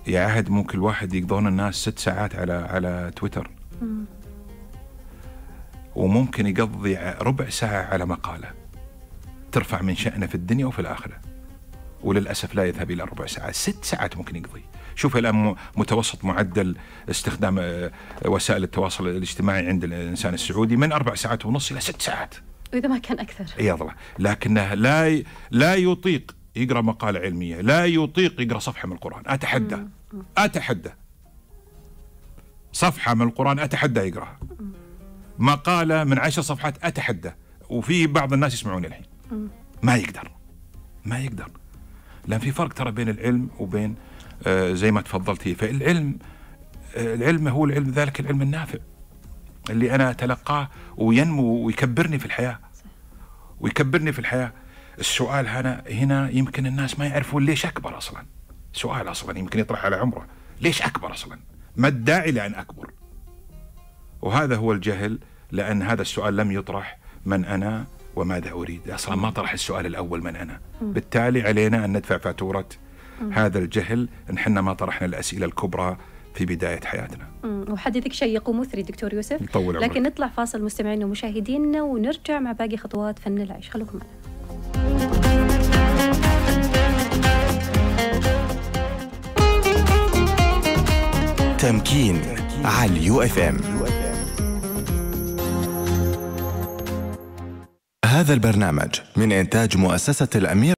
يا 0.07 0.21
عهد 0.21 0.51
ممكن 0.51 0.79
الواحد 0.79 1.15
يقضون 1.15 1.47
الناس 1.47 1.75
ست 1.75 1.99
ساعات 1.99 2.37
على 2.37 2.53
على 2.53 3.11
تويتر. 3.17 3.51
وممكن 5.97 6.47
يقضي 6.47 6.97
ربع 7.21 7.49
ساعة 7.49 7.83
على 7.83 8.07
مقالة 8.07 8.51
ترفع 9.53 9.83
من 9.83 9.97
شأنه 9.97 10.27
في 10.27 10.35
الدنيا 10.35 10.67
وفي 10.67 10.79
الآخرة. 10.79 11.21
وللأسف 12.03 12.55
لا 12.55 12.65
يذهب 12.65 12.91
إلى 12.91 13.03
ربع 13.05 13.27
ساعة 13.27 13.53
ست 13.53 13.85
ساعات 13.85 14.17
ممكن 14.17 14.37
يقضي. 14.37 14.63
شوف 14.95 15.17
الآن 15.17 15.55
متوسط 15.77 16.25
معدل 16.25 16.77
استخدام 17.11 17.59
آه، 17.59 17.91
وسائل 18.25 18.63
التواصل 18.63 19.09
الاجتماعي 19.09 19.67
عند 19.67 19.85
الإنسان 19.85 20.35
السعودي 20.35 20.77
من 20.77 20.93
أربع 20.93 21.15
ساعات 21.15 21.47
ونص 21.47 21.71
إلى 21.71 21.81
ست 21.81 22.03
ساعات. 22.03 22.35
واذا 22.73 22.89
ما 22.89 22.99
كان 22.99 23.27
عياذ 23.59 23.81
الله 23.81 23.95
لكنه 24.19 24.75
لا 24.75 25.23
لا 25.51 25.75
يطيق 25.75 26.37
يقرأ 26.57 26.81
مقالة 26.81 27.21
علمية 27.21 27.61
لا 27.61 27.87
يطيق 27.87 28.41
يقرأ 28.41 28.59
صفحة 28.59 28.87
من 28.87 28.93
القرآن. 28.93 29.23
أتحدى. 29.27 29.79
أتحدى. 30.39 30.91
صفحة 32.73 33.15
من 33.15 33.27
القرآن 33.27 33.59
أتحدى 33.59 34.01
يقرأها. 34.01 34.39
مقالة 35.39 36.05
من 36.05 36.19
عشر 36.19 36.43
صفحات 36.43 36.85
أتحدى. 36.85 37.31
وفي 37.71 38.07
بعض 38.07 38.33
الناس 38.33 38.55
يسمعون 38.55 38.85
الحين. 38.85 39.05
ما 39.83 39.97
يقدر. 39.97 40.31
ما 41.05 41.19
يقدر. 41.19 41.51
لأن 42.27 42.41
في 42.41 42.53
فرق 42.53 42.73
ترى 42.73 42.91
بين 42.91 43.09
العلم 43.09 43.49
وبين 43.59 43.95
آه 44.47 44.73
زي 44.73 44.91
ما 44.91 45.01
تفضلتي 45.01 45.55
فالعلم 45.55 46.19
آه 46.97 47.15
العلم 47.15 47.49
هو 47.49 47.65
العلم 47.65 47.91
ذلك 47.91 48.21
العلم 48.21 48.43
النافع. 48.43 48.79
اللي 49.71 49.95
أنا 49.95 50.11
أتلقاه 50.11 50.69
وينمو 50.97 51.67
ويكبرني 51.67 52.19
في 52.19 52.27
الحياة. 52.27 52.59
ويكبرني 53.61 54.13
في 54.13 54.19
الحياة. 54.19 54.53
السؤال 55.03 55.49
هنا 55.49 55.83
هنا 55.91 56.31
يمكن 56.31 56.67
الناس 56.67 56.99
ما 56.99 57.07
يعرفون 57.07 57.45
ليش 57.45 57.67
أكبر 57.67 57.99
أصلا. 57.99 58.27
سؤال 58.73 59.09
أصلا 59.09 59.39
يمكن 59.39 59.59
يطرح 59.59 59.85
على 59.85 59.97
عمره. 59.97 60.27
ليش 60.61 60.83
أكبر 60.83 61.13
أصلا؟ 61.13 61.39
ما 61.77 61.89
الداعي 61.89 62.31
لأن 62.31 62.55
أكبر؟ 62.55 62.91
وهذا 64.23 64.57
هو 64.57 64.73
الجهل 64.73 65.19
لأن 65.53 65.83
هذا 65.83 66.03
السؤال 66.03 66.37
لم 66.37 66.53
يطرح 66.53 66.99
من 67.27 67.45
أنا 67.45 67.85
وماذا 68.17 68.51
أريد. 68.51 68.91
أصلا 68.91 69.17
ما 69.17 69.31
طرح 69.31 69.53
السؤال 69.53 69.87
الأول 69.87 70.23
من 70.23 70.37
أنا. 70.37 70.61
بالتالي 70.83 71.43
علينا 71.43 71.85
أن 71.85 71.97
ندفع 71.97 72.19
فاتورة 72.19 72.69
هذا 73.33 73.59
الجهل. 73.59 74.09
إن 74.31 74.37
إحنا 74.37 74.61
ما 74.61 74.73
طرحنا 74.73 75.07
الأسئلة 75.07 75.47
الكبرى 75.47 75.97
في 76.35 76.47
بداية 76.47 76.81
حياتنا. 76.85 77.27
وحديثك 77.45 78.13
شيق 78.13 78.49
ومثري 78.49 78.83
دكتور 78.83 79.15
يوسف. 79.15 79.57
عمرك. 79.57 79.83
لكن 79.83 80.03
نطلع 80.03 80.29
فاصل 80.29 80.63
مستمعينا 80.63 81.05
ومشاهدينا 81.05 81.83
ونرجع 81.83 82.39
مع 82.39 82.53
باقي 82.53 82.77
خطوات 82.77 83.19
فن 83.19 83.41
العيش. 83.41 83.71
خلوكم 83.71 83.99
معنا. 83.99 84.22
تمكين 91.59 92.23
على 92.65 92.91
ال 92.91 93.23
UFM. 93.23 93.57
هذا 98.05 98.35
البرنامج 98.35 99.01
من 99.17 99.33
إنتاج 99.33 99.77
مؤسسة 99.77 100.29
الأمير 100.35 100.75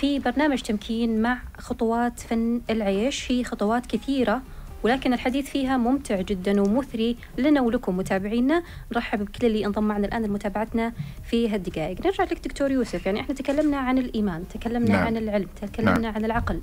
في 0.00 0.18
برنامج 0.18 0.60
تمكين 0.60 1.22
مع 1.22 1.38
خطوات 1.58 2.20
فن 2.20 2.60
العيش. 2.70 3.32
هي 3.32 3.44
خطوات 3.44 3.86
كثيرة 3.86 4.42
ولكن 4.82 5.12
الحديث 5.12 5.50
فيها 5.50 5.76
ممتع 5.76 6.20
جدا 6.20 6.60
ومثري 6.60 7.16
لنا 7.38 7.60
ولكم 7.60 7.96
متابعينا. 7.96 8.62
نرحب 8.92 9.24
بكل 9.24 9.46
اللي 9.46 9.66
انضم 9.66 9.84
معنا 9.84 10.06
الآن 10.06 10.22
لمتابعتنا 10.22 10.92
في 11.30 11.48
هالدقائق. 11.48 12.06
نرجع 12.06 12.24
لك 12.24 12.48
دكتور 12.48 12.70
يوسف 12.70 13.06
يعني 13.06 13.20
إحنا 13.20 13.34
تكلمنا 13.34 13.76
عن 13.76 13.98
الإيمان 13.98 14.44
تكلمنا 14.54 14.92
نعم. 14.92 15.06
عن 15.06 15.16
العلم 15.16 15.48
تكلمنا 15.62 15.98
نعم. 15.98 16.14
عن 16.14 16.24
العقل. 16.24 16.60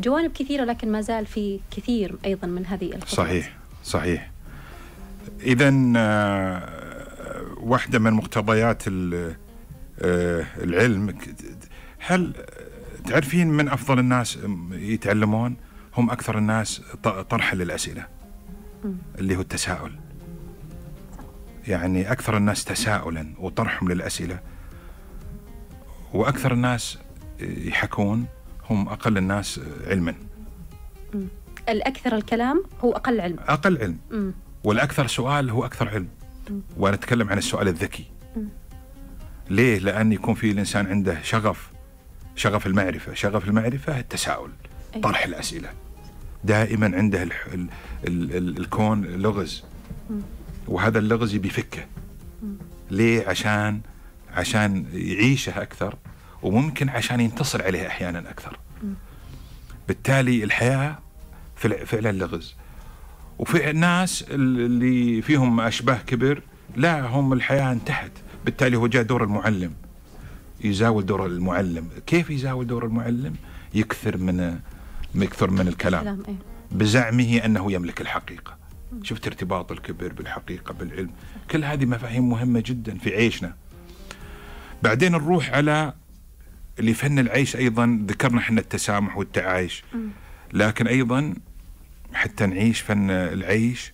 جوانب 0.00 0.32
كثيرة 0.32 0.64
لكن 0.64 0.92
ما 0.92 1.00
زال 1.00 1.26
في 1.26 1.60
كثير 1.70 2.16
أيضا 2.24 2.46
من 2.46 2.66
هذه 2.66 2.86
الخطوات. 2.86 3.08
صحيح 3.08 3.56
صحيح. 3.84 4.30
اذا 5.42 5.70
واحدة 7.60 7.98
من 7.98 8.12
مقتضيات 8.12 8.82
آه، 8.88 10.46
العلم 10.56 11.14
هل 12.06 12.32
تعرفين 13.06 13.48
من 13.48 13.68
أفضل 13.68 13.98
الناس 13.98 14.38
يتعلمون؟ 14.70 15.56
هم 15.96 16.10
أكثر 16.10 16.38
الناس 16.38 16.82
طرحا 17.30 17.56
للأسئلة. 17.56 18.06
اللي 19.18 19.36
هو 19.36 19.40
التساؤل. 19.40 19.92
يعني 21.68 22.12
أكثر 22.12 22.36
الناس 22.36 22.64
تساؤلا 22.64 23.34
وطرحهم 23.38 23.92
للأسئلة. 23.92 24.40
وأكثر 26.14 26.52
الناس 26.52 26.98
يحكون 27.40 28.26
هم 28.70 28.88
أقل 28.88 29.18
الناس 29.18 29.60
علما. 29.86 30.14
الأكثر 31.68 32.16
الكلام 32.16 32.64
هو 32.80 32.92
أقل 32.92 33.20
علم. 33.20 33.36
أقل 33.40 33.78
علم. 33.78 34.34
والأكثر 34.64 35.06
سؤال 35.06 35.50
هو 35.50 35.64
أكثر 35.64 35.88
علم. 35.88 36.08
وأنا 36.76 36.96
أتكلم 36.96 37.28
عن 37.28 37.38
السؤال 37.38 37.68
الذكي. 37.68 38.04
ليه؟ 39.50 39.78
لأن 39.78 40.12
يكون 40.12 40.34
في 40.34 40.50
الإنسان 40.50 40.86
عنده 40.86 41.22
شغف 41.22 41.71
شغف 42.42 42.66
المعرفة 42.66 43.14
شغف 43.14 43.48
المعرفة 43.48 43.98
التساؤل 43.98 44.50
أيوة. 44.94 45.02
طرح 45.02 45.24
الأسئلة. 45.24 45.68
دائما 46.44 46.96
عنده 46.96 47.22
ال 47.22 47.32
ال 47.54 47.68
ال 48.06 48.36
ال 48.36 48.58
الكون 48.58 49.04
لغز. 49.04 49.64
وهذا 50.68 50.98
اللغز 50.98 51.34
يبي 51.34 51.48
يفكه 51.48 51.86
ليه؟ 52.90 53.28
عشان 53.28 53.80
عشان 54.34 54.86
يعيشه 54.92 55.62
أكثر 55.62 55.96
وممكن 56.42 56.88
عشان 56.88 57.20
ينتصر 57.20 57.62
عليه 57.62 57.86
أحيانا 57.86 58.30
أكثر. 58.30 58.58
بالتالي 59.88 60.44
الحياة 60.44 60.98
فعلا 61.86 62.12
لغز. 62.12 62.54
وفي 63.38 63.72
ناس 63.72 64.24
اللي 64.30 65.22
فيهم 65.22 65.60
أشباه 65.60 65.98
كبر 66.06 66.42
لا 66.76 67.00
هم 67.06 67.32
الحياة 67.32 67.72
انتهت. 67.72 68.12
بالتالي 68.44 68.76
هو 68.76 68.86
جاء 68.86 69.02
دور 69.02 69.24
المعلم. 69.24 69.74
يزاول 70.64 71.06
دور 71.06 71.26
المعلم. 71.26 71.88
كيف 72.06 72.30
يزاول 72.30 72.66
دور 72.66 72.86
المعلم؟ 72.86 73.34
يكثر 73.74 74.16
من 74.16 74.58
يكثر 75.14 75.50
من 75.50 75.68
الكلام. 75.68 76.02
كلام 76.02 76.22
إيه. 76.28 76.34
بزعمه 76.70 77.36
أنه 77.44 77.72
يملك 77.72 78.00
الحقيقة. 78.00 78.58
شفت 79.02 79.26
ارتباط 79.26 79.72
الكبر 79.72 80.12
بالحقيقة 80.12 80.72
بالعلم. 80.74 81.10
كل 81.50 81.64
هذه 81.64 81.84
مفاهيم 81.84 82.30
مهمة 82.30 82.62
جدا 82.66 82.98
في 82.98 83.16
عيشنا. 83.16 83.54
بعدين 84.82 85.12
نروح 85.12 85.50
على 85.50 85.92
اللي 86.78 86.94
فن 86.94 87.18
العيش 87.18 87.56
أيضا. 87.56 88.04
ذكرنا 88.06 88.38
إحنا 88.38 88.60
التسامح 88.60 89.16
والتعايش. 89.16 89.84
لكن 90.52 90.86
أيضا 90.86 91.34
حتى 92.14 92.46
نعيش 92.46 92.80
فن 92.80 93.10
العيش 93.10 93.92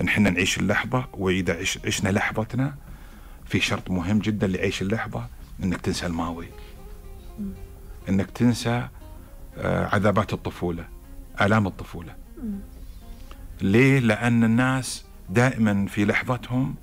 إن 0.00 0.08
إحنا 0.08 0.30
نعيش 0.30 0.58
اللحظة 0.58 1.08
وإذا 1.12 1.58
عش 1.58 1.78
عشنا 1.86 2.08
لحظتنا 2.08 2.74
في 3.46 3.60
شرط 3.60 3.90
مهم 3.90 4.18
جدا 4.18 4.46
لعيش 4.46 4.82
اللحظة. 4.82 5.26
إنك 5.64 5.80
تنسى 5.80 6.06
الماضي. 6.06 6.48
إنك 8.08 8.30
تنسى 8.30 8.88
آه، 9.58 9.86
عذابات 9.94 10.32
الطفولة 10.32 10.84
آلام 11.40 11.66
الطفولة. 11.66 12.14
ليه؟ 13.60 13.98
لأن 13.98 14.44
الناس 14.44 15.04
دائما 15.30 15.86
في 15.86 16.04
لحظتهم 16.04 16.74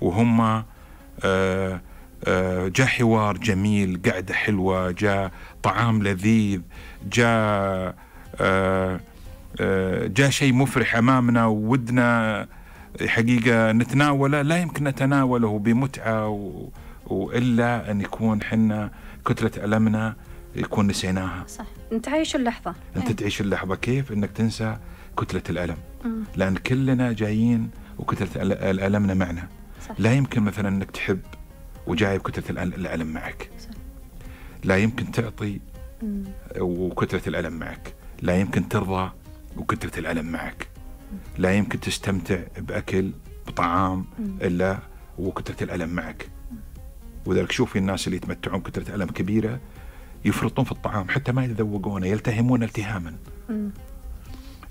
وهم 0.00 0.40
آه، 0.40 1.80
آه، 2.24 2.68
جاء 2.68 2.86
حوار 2.86 3.36
جميل 3.36 4.00
قعدة 4.06 4.34
حلوة 4.34 4.90
جاء 4.90 5.30
طعام 5.62 6.02
لذيذ 6.02 6.60
جاء 7.12 7.94
جاء 10.06 10.30
شيء 10.30 10.52
مفرح 10.52 10.96
أمامنا 10.96 11.46
وودنا 11.46 12.48
حقيقة 13.06 13.72
نتناوله. 13.72 14.42
لا 14.42 14.58
يمكن 14.58 14.84
نتناوله 14.84 15.58
بمتعة 15.58 16.28
و... 16.28 16.68
وإلا 17.06 17.90
أن 17.90 18.00
يكون 18.00 18.42
حنا 18.42 18.90
كتلة 19.26 19.64
ألمنا 19.64 20.16
يكون 20.54 20.86
نسيناها. 20.86 21.44
صح. 21.48 21.66
أنت 21.92 22.08
عايش 22.08 22.36
اللحظة. 22.36 22.74
أنت 22.96 23.06
إيه. 23.06 23.16
تعيش 23.16 23.40
اللحظة. 23.40 23.74
كيف؟ 23.74 24.12
إنك 24.12 24.30
تنسى 24.30 24.76
كتلة 25.18 25.42
الألم. 25.50 25.76
مم. 26.04 26.24
لأن 26.36 26.56
كلنا 26.56 27.12
جايين 27.12 27.70
وكتلة 27.98 28.42
الالمنا 28.70 29.14
معنا. 29.14 29.48
صح. 29.88 29.94
لا 29.98 30.12
يمكن 30.12 30.42
مثلا 30.42 30.68
إنك 30.68 30.90
تحب 30.90 31.20
وجايب 31.86 32.20
كتلة 32.22 32.62
الألم 32.62 33.06
معك. 33.06 33.50
صح. 33.58 33.68
لا 34.64 34.76
يمكن 34.76 35.10
تعطي 35.12 35.60
مم. 36.02 36.24
وكتلة 36.60 37.22
الألم 37.26 37.52
معك. 37.52 37.94
لا 38.22 38.36
يمكن 38.40 38.68
ترضى 38.68 39.10
وكتلة 39.56 39.92
الألم 39.98 40.26
معك. 40.32 40.68
لا 41.38 41.54
يمكن 41.54 41.80
تستمتع 41.80 42.38
بأكل 42.58 43.10
بطعام 43.46 44.04
إلا 44.42 44.78
وكتلة 45.18 45.56
الألم 45.62 45.88
معك. 45.88 46.28
ولذلك 47.26 47.52
شوفي 47.52 47.78
الناس 47.78 48.06
اللي 48.06 48.16
يتمتعون 48.16 48.60
بكتله 48.60 48.94
ألم 48.94 49.06
كبيرة 49.06 49.60
يفرطون 50.24 50.64
في 50.64 50.72
الطعام 50.72 51.08
حتى 51.08 51.32
ما 51.32 51.44
يتذوقونه 51.44 52.06
يلتهمون 52.06 52.62
التهاما. 52.62 53.14
مم. 53.48 53.70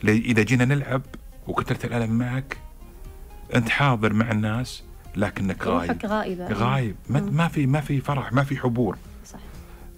إذا 0.04 0.44
جينا 0.44 0.66
نلعب 0.66 1.02
وكثرة 1.48 1.86
الألم 1.86 2.12
معك 2.12 2.58
أنت 3.56 3.70
حاضر 3.70 4.14
مع 4.14 4.32
الناس 4.32 4.84
لكنك 5.16 5.68
غايب. 5.68 6.06
غائبه 6.06 6.48
غايب. 6.54 6.96
ما, 7.10 7.22
مم. 7.22 7.34
ما 7.38 7.48
في 7.48 7.66
ما 7.68 7.82
في 7.82 8.02
فرح 8.02 8.34
ما 8.34 8.44
في 8.44 8.58
حبور. 8.58 8.98
صح. 9.26 9.40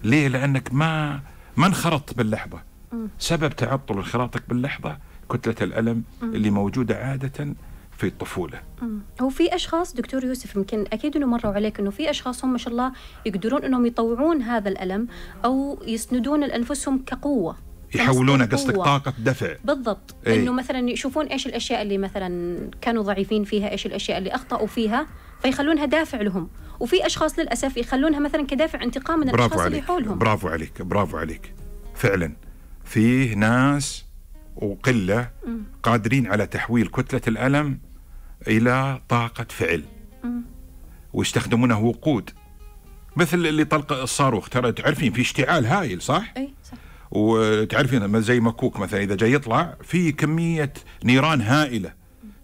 ليه؟ 0.04 0.28
لأنك 0.28 0.74
ما 0.74 1.20
ما 1.56 1.66
انخرطت 1.66 2.14
باللحظة. 2.14 2.62
مم. 2.92 3.08
سبب 3.18 3.56
تعطل 3.56 3.96
انخراطك 3.96 4.42
باللحظة 4.48 4.98
كتله 5.30 5.56
الألم 5.60 6.02
اللي 6.22 6.50
موجودة 6.50 6.96
عادة 7.04 7.54
في 7.98 8.06
الطفولة. 8.06 8.60
مم. 8.82 9.00
هو 9.20 9.28
في 9.28 9.54
أشخاص 9.54 9.94
دكتور 9.94 10.24
يوسف 10.24 10.56
يمكن 10.56 10.84
أكيد 10.92 11.16
إنه 11.16 11.26
مروا 11.26 11.52
عليك 11.52 11.80
إنه 11.80 11.90
في 11.90 12.10
أشخاص 12.10 12.44
هم 12.44 12.52
ما 12.52 12.58
شاء 12.58 12.72
الله 12.72 12.92
يقدرون 13.26 13.64
إنهم 13.64 13.86
يطوعون 13.86 14.42
هذا 14.42 14.68
الألم 14.68 15.08
أو 15.44 15.82
يسندون 15.86 16.44
لأنفسهم 16.44 17.02
كقوة. 17.06 17.56
يحولونه 17.94 18.44
كمصدر 18.46 18.72
قصدك. 18.72 18.84
طاقة 18.84 19.14
دفع. 19.18 19.56
بالضبط. 19.64 20.14
إيه. 20.26 20.42
إنه 20.42 20.52
مثلا 20.52 20.90
يشوفون 20.90 21.26
إيش 21.26 21.46
الأشياء 21.46 21.82
اللي 21.82 21.98
مثلا 21.98 22.58
كانوا 22.80 23.02
ضعيفين 23.02 23.44
فيها 23.44 23.70
إيش 23.70 23.86
الأشياء 23.86 24.18
اللي 24.18 24.30
أخطأوا 24.30 24.66
فيها 24.66 25.06
فيخلونها 25.42 25.84
دافع 25.84 26.20
لهم. 26.20 26.48
وفي 26.80 27.06
أشخاص 27.06 27.38
للأسف 27.38 27.76
يخلونها 27.76 28.20
مثلا 28.20 28.46
كدافع 28.46 28.82
انتقام 28.82 29.20
من 29.20 29.28
الأشخاص 29.28 29.52
اللي 29.52 29.62
عليك 29.62 29.84
حولهم. 29.84 30.18
برافو 30.18 30.48
عليك 30.48 30.82
برافو 30.82 31.16
عليك. 31.16 31.54
فعلا. 31.94 32.32
فيه 32.84 33.34
ناس 33.34 34.04
وقلة 34.56 35.30
قادرين 35.82 36.26
على 36.26 36.46
تحويل 36.46 36.86
كتلة 36.86 37.20
الألم 37.28 37.78
إلى 38.46 39.00
طاقة 39.08 39.46
فعل. 39.50 39.84
ويستخدمونه 41.12 41.78
وقود. 41.78 42.30
مثل 43.16 43.36
اللي 43.46 43.64
طلق 43.64 43.92
الصاروخ 43.92 44.48
ترى 44.48 44.72
تعرفين 44.72 45.12
في 45.12 45.20
اشتعال 45.20 45.66
هايل 45.66 46.02
صح؟ 46.02 46.32
إي 46.36 46.54
صح. 46.64 46.78
وتعرفين 47.10 48.20
زي 48.22 48.40
مكوك 48.40 48.78
مثلا 48.78 49.02
إذا 49.02 49.14
جاي 49.14 49.32
يطلع 49.32 49.76
في 49.82 50.12
كمية 50.12 50.72
نيران 51.04 51.40
هائلة. 51.40 51.92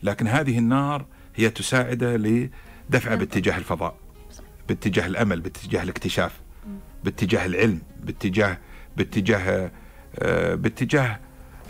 لكن 0.03 0.29
هذه 0.29 0.59
النار 0.59 1.07
هي 1.37 1.51
تساعده 1.51 2.17
لدفعه 2.17 3.15
باتجاه 3.15 3.59
الفضاء 3.59 3.97
باتجاه 4.69 5.07
الأمل 5.07 5.41
باتجاه 5.41 5.83
الاكتشاف 5.83 6.41
باتجاه 7.05 7.47
العلم 7.47 7.81
باتجاه 8.03 8.59
باتجاه 8.97 9.71
آه، 10.19 10.55
باتجاه 10.55 11.21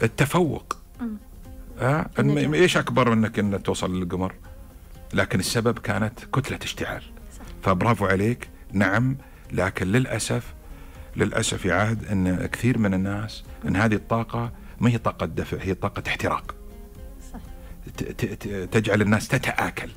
التفوق. 0.03 0.77
م- 2.19 2.55
إيش 2.55 2.77
أكبر 2.77 3.15
منك 3.15 3.39
ان 3.39 3.63
توصل 3.63 4.01
للقمر؟ 4.01 4.35
لكن 5.15 5.39
السبب 5.41 5.79
كانت 5.79 6.25
كتلة 6.33 6.59
اشتعال. 6.63 7.03
فبرافو 7.63 8.07
عليك. 8.07 8.49
نعم 8.73 9.17
لكن 9.53 9.87
للأسف 9.87 10.55
للأسف 11.17 11.65
يعهد 11.65 12.05
إن 12.05 12.47
كثير 12.47 12.79
من 12.79 12.95
الناس 12.95 13.45
إن 13.69 13.77
هذه 13.77 13.95
الطاقة 13.95 14.53
ما 14.81 14.91
هي 14.91 14.99
طاقة 14.99 15.27
دفع 15.27 15.57
هي 15.61 15.75
طاقة 15.75 16.03
احتراق. 16.09 16.55
صح. 17.33 17.39
تجعل 18.73 19.03
الناس 19.03 19.29
تتآكل. 19.29 19.91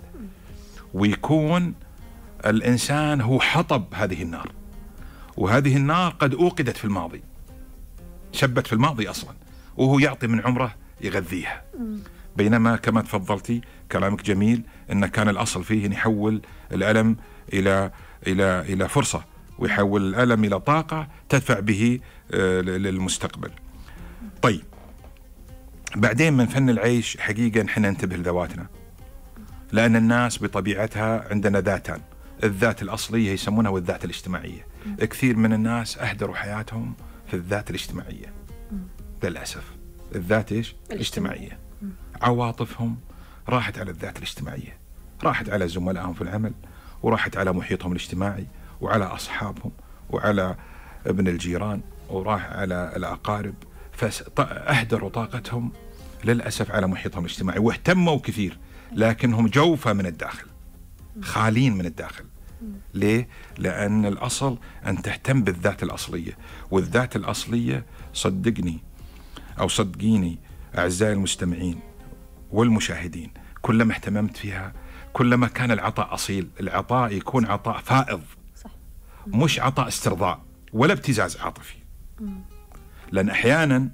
ويكون 0.93 1.73
الإنسان 2.45 3.21
هو 3.21 3.39
حطب 3.39 3.83
هذه 3.93 4.21
النار. 4.23 4.51
وهذه 5.37 5.75
النار 5.77 6.11
قد 6.11 6.33
أوقدت 6.33 6.77
في 6.77 6.85
الماضي. 6.85 7.21
شبت 8.31 8.67
في 8.67 8.73
الماضي 8.73 9.09
أصلا. 9.09 9.33
وهو 9.77 9.99
يعطي 9.99 10.27
من 10.27 10.41
عمره 10.41 10.75
يغذيها. 11.01 11.63
بينما 12.37 12.75
كما 12.75 13.01
تفضلتي 13.01 13.61
كلامك 13.91 14.23
جميل 14.23 14.63
أن 14.91 15.05
كان 15.05 15.29
الأصل 15.29 15.63
فيه 15.63 15.85
أن 15.85 15.91
يحول 15.91 16.41
الألم 16.71 17.17
إلى 17.53 17.91
إلى 18.27 18.61
إلى 18.61 18.89
فرصة 18.89 19.23
ويحول 19.59 20.07
الألم 20.07 20.43
إلى 20.43 20.59
طاقة 20.59 21.07
تدفع 21.29 21.59
به 21.59 21.99
آه، 22.33 22.61
للمستقبل. 22.61 23.51
طيب. 24.41 24.61
بعدين 25.95 26.33
من 26.33 26.45
فن 26.45 26.69
العيش 26.69 27.17
حقيقة 27.17 27.61
نحن 27.61 27.81
ننتبه 27.81 28.15
لذواتنا. 28.15 28.67
لأن 29.71 29.95
الناس 29.95 30.43
بطبيعتها 30.43 31.27
عندنا 31.31 31.61
ذاتان. 31.61 32.01
الذات 32.43 32.81
الأصلية 32.81 33.31
يسمونها 33.31 33.71
والذات 33.71 34.05
الاجتماعية. 34.05 34.67
كثير 34.99 35.35
من 35.37 35.53
الناس 35.53 35.97
أهدروا 35.97 36.35
حياتهم 36.35 36.93
في 37.27 37.33
الذات 37.33 37.69
الاجتماعية. 37.69 38.33
للأسف. 39.23 39.76
الذات 40.15 40.51
إيش؟ 40.51 40.75
الاجتماعية. 40.91 41.59
عواطفهم 42.21 42.97
راحت 43.49 43.77
على 43.77 43.91
الذات 43.91 44.17
الاجتماعية. 44.17 44.77
راحت 45.23 45.49
على 45.49 45.67
زملائهم 45.67 46.13
في 46.13 46.21
العمل 46.21 46.53
وراحت 47.03 47.37
على 47.37 47.51
محيطهم 47.53 47.91
الاجتماعي 47.91 48.47
وعلى 48.81 49.05
أصحابهم 49.05 49.71
وعلى 50.09 50.55
ابن 51.07 51.27
الجيران 51.27 51.81
وراح 52.09 52.45
على 52.45 52.93
الأقارب. 52.95 53.53
فأهدروا 54.35 55.09
طاقتهم 55.09 55.71
للأسف 56.23 56.71
على 56.71 56.87
محيطهم 56.87 57.25
الاجتماعي 57.25 57.59
واهتموا 57.59 58.19
كثير 58.19 58.57
لكنهم 58.91 59.47
جوفة 59.47 59.93
من 59.93 60.05
الداخل 60.05 60.47
خالين 61.21 61.77
من 61.77 61.85
الداخل. 61.85 62.25
ليه؟ 62.93 63.27
لأن 63.57 64.05
الأصل 64.05 64.57
أن 64.85 65.01
تهتم 65.01 65.43
بالذات 65.43 65.83
الأصلية 65.83 66.37
والذات 66.71 67.15
الأصلية 67.15 67.85
صدقني 68.13 68.79
أو 69.59 69.67
صدقيني 69.67 70.39
أعزائي 70.77 71.13
المستمعين 71.13 71.79
والمشاهدين 72.51 73.31
كلما 73.61 73.93
اهتممت 73.93 74.37
فيها 74.37 74.73
كلما 75.13 75.47
كان 75.47 75.71
العطاء 75.71 76.13
أصيل 76.13 76.49
العطاء 76.59 77.13
يكون 77.13 77.45
عطاء 77.45 77.77
فائض. 77.77 78.21
صح. 78.55 78.69
مش 79.27 79.59
عطاء 79.59 79.87
استرضاء 79.87 80.41
ولا 80.73 80.93
ابتزاز 80.93 81.37
عاطفي. 81.37 81.75
لأن 83.11 83.29
أحيانا 83.29 83.89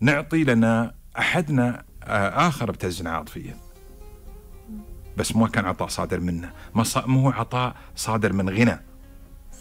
نعطي 0.00 0.44
لأن 0.44 0.90
أحدنا 1.18 1.84
آه، 2.02 2.48
آخر 2.48 2.70
ابتزنا 2.70 3.10
عاطفيا 3.10 3.56
بس 5.16 5.36
ما 5.36 5.48
كان 5.48 5.64
عطاء 5.64 5.88
صادر 5.88 6.20
منا 6.20 6.52
ما 6.74 6.84
مو 6.96 7.20
هو 7.20 7.30
عطاء 7.30 7.76
صادر 7.96 8.32
من 8.32 8.50
غنى. 8.50 8.80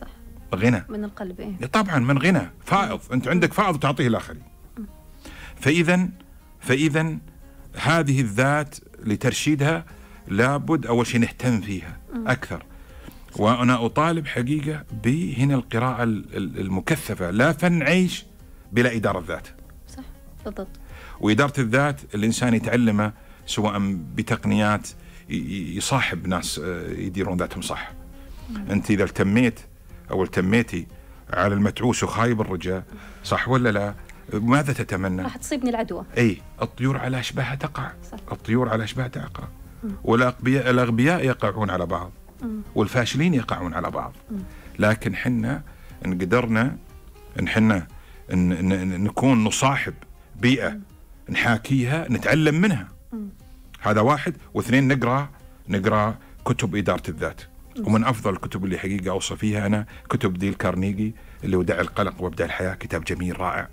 صح. 0.01 0.07
غنى. 0.55 0.85
من 0.89 1.03
القلب 1.03 1.39
إيه. 1.39 1.65
طبعا 1.65 1.99
من 1.99 2.17
غنى. 2.17 2.51
فائض. 2.65 2.99
أنت 3.13 3.27
عندك 3.27 3.53
فائض 3.53 3.79
تعطيه 3.79 4.07
الاخرين 4.07 4.56
فاذا 5.61 6.09
فاذا 6.59 7.17
هذه 7.75 8.21
الذات 8.21 8.75
لترشيدها 9.05 9.85
لابد 10.27 10.85
أول 10.85 11.07
شيء 11.07 11.19
نهتم 11.19 11.61
فيها 11.61 11.97
أكثر. 12.27 12.63
وأنا 13.35 13.85
أطالب 13.85 14.27
حقيقة 14.27 14.83
بهنا 15.03 15.55
القراءة 15.55 16.03
ال- 16.03 16.37
ال- 16.37 16.59
المكثفة 16.59 17.31
لا 17.31 17.51
فن 17.51 17.81
عيش 17.83 18.25
بلا 18.71 18.95
إدارة 18.95 19.23
ذات 19.27 19.47
صح 19.89 20.03
بالضبط. 20.45 20.67
وإدارة 21.19 21.53
الذات 21.59 22.01
الإنسان 22.15 22.53
يتعلمه 22.53 23.13
سواء 23.45 23.79
بتقنيات 24.15 24.87
يصاحب 25.29 26.27
ناس 26.27 26.59
آه، 26.63 26.89
يديرون 26.91 27.37
ذاتهم 27.37 27.61
صح. 27.61 27.91
أنت 28.69 28.91
إذا 28.91 29.03
التميت 29.03 29.59
أو 30.11 30.23
التميتي 30.23 30.87
على 31.33 31.53
المتعوس 31.53 32.03
وخايب 32.03 32.41
الرجاء 32.41 32.83
صح 33.23 33.49
ولا 33.49 33.69
لا؟ 33.69 33.93
ماذا 34.33 34.73
تتمنى؟ 34.73 35.21
راح 35.21 35.37
تصيبني 35.37 35.69
العدوى. 35.69 36.05
أي 36.17 36.41
الطيور 36.61 36.97
على 36.97 37.19
أشباهها 37.19 37.55
تقع. 37.55 37.91
صح. 38.11 38.17
الطيور 38.31 38.69
على 38.69 38.83
أشباهها 38.83 39.07
تقع. 39.07 39.47
والأغبياء 40.03 40.69
الأغبياء 40.69 41.25
يقعون 41.25 41.69
على 41.69 41.85
بعض. 41.85 42.11
والفاشلين 42.75 43.33
يقعون 43.33 43.73
على 43.73 43.91
بعض. 43.91 44.13
لكن 44.79 45.15
حنا 45.15 45.63
إن 46.05 46.13
قدرنا 46.13 46.77
إن 47.39 47.47
حنا 47.47 47.87
إن 48.33 49.03
نكون 49.03 49.43
نصاحب 49.43 49.93
بيئة 50.35 50.77
نحاكيها 51.29 52.07
نتعلم 52.09 52.61
منها. 52.61 52.87
هذا 53.81 54.01
واحد. 54.01 54.37
واثنين 54.53 54.87
نقرأ 54.87 55.29
نقرأ 55.69 56.15
كتب 56.45 56.75
إدارة 56.75 57.03
الذات. 57.09 57.41
ومن 57.83 58.03
أفضل 58.03 58.33
الكتب 58.33 58.65
اللي 58.65 58.77
حقيقة 58.77 59.09
أوصى 59.11 59.35
فيها 59.35 59.67
أنا 59.67 59.85
كتب 60.09 60.33
ديل 60.33 60.53
كارنيجي 60.53 61.15
اللي 61.43 61.57
هو 61.57 61.61
دع 61.61 61.79
القلق 61.79 62.21
وابدأ 62.21 62.45
الحياة 62.45 62.73
كتاب 62.73 63.03
جميل 63.03 63.39
رائع. 63.39 63.69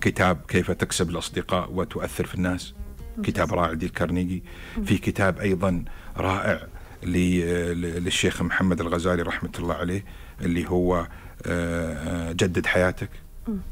كتاب 0.00 0.40
كيف 0.48 0.70
تكسب 0.70 1.10
الأصدقاء 1.10 1.72
وتؤثر 1.72 2.26
في 2.26 2.34
الناس. 2.34 2.74
كتاب 3.22 3.54
رائع 3.54 3.72
ديل 3.72 3.88
كارنيجي 3.88 4.42
في 4.84 4.98
كتاب 4.98 5.38
أيضا 5.38 5.84
رائع 6.16 6.66
للشيخ 7.02 8.42
محمد 8.42 8.80
الغزالي 8.80 9.22
رحمة 9.22 9.50
الله 9.58 9.74
عليه 9.74 10.04
اللي 10.40 10.68
هو 10.68 10.96
آه، 10.96 11.08
آه، 11.46 12.32
جدد 12.32 12.66
حياتك. 12.66 13.10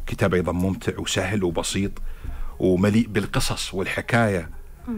كتاب 0.07 0.35
أيضا 0.35 0.53
ممتع 0.53 0.99
وسهل 0.99 1.45
وبسيط 1.45 1.93
ومليء 2.59 3.07
بالقصص 3.07 3.75
والحكاية. 3.75 4.51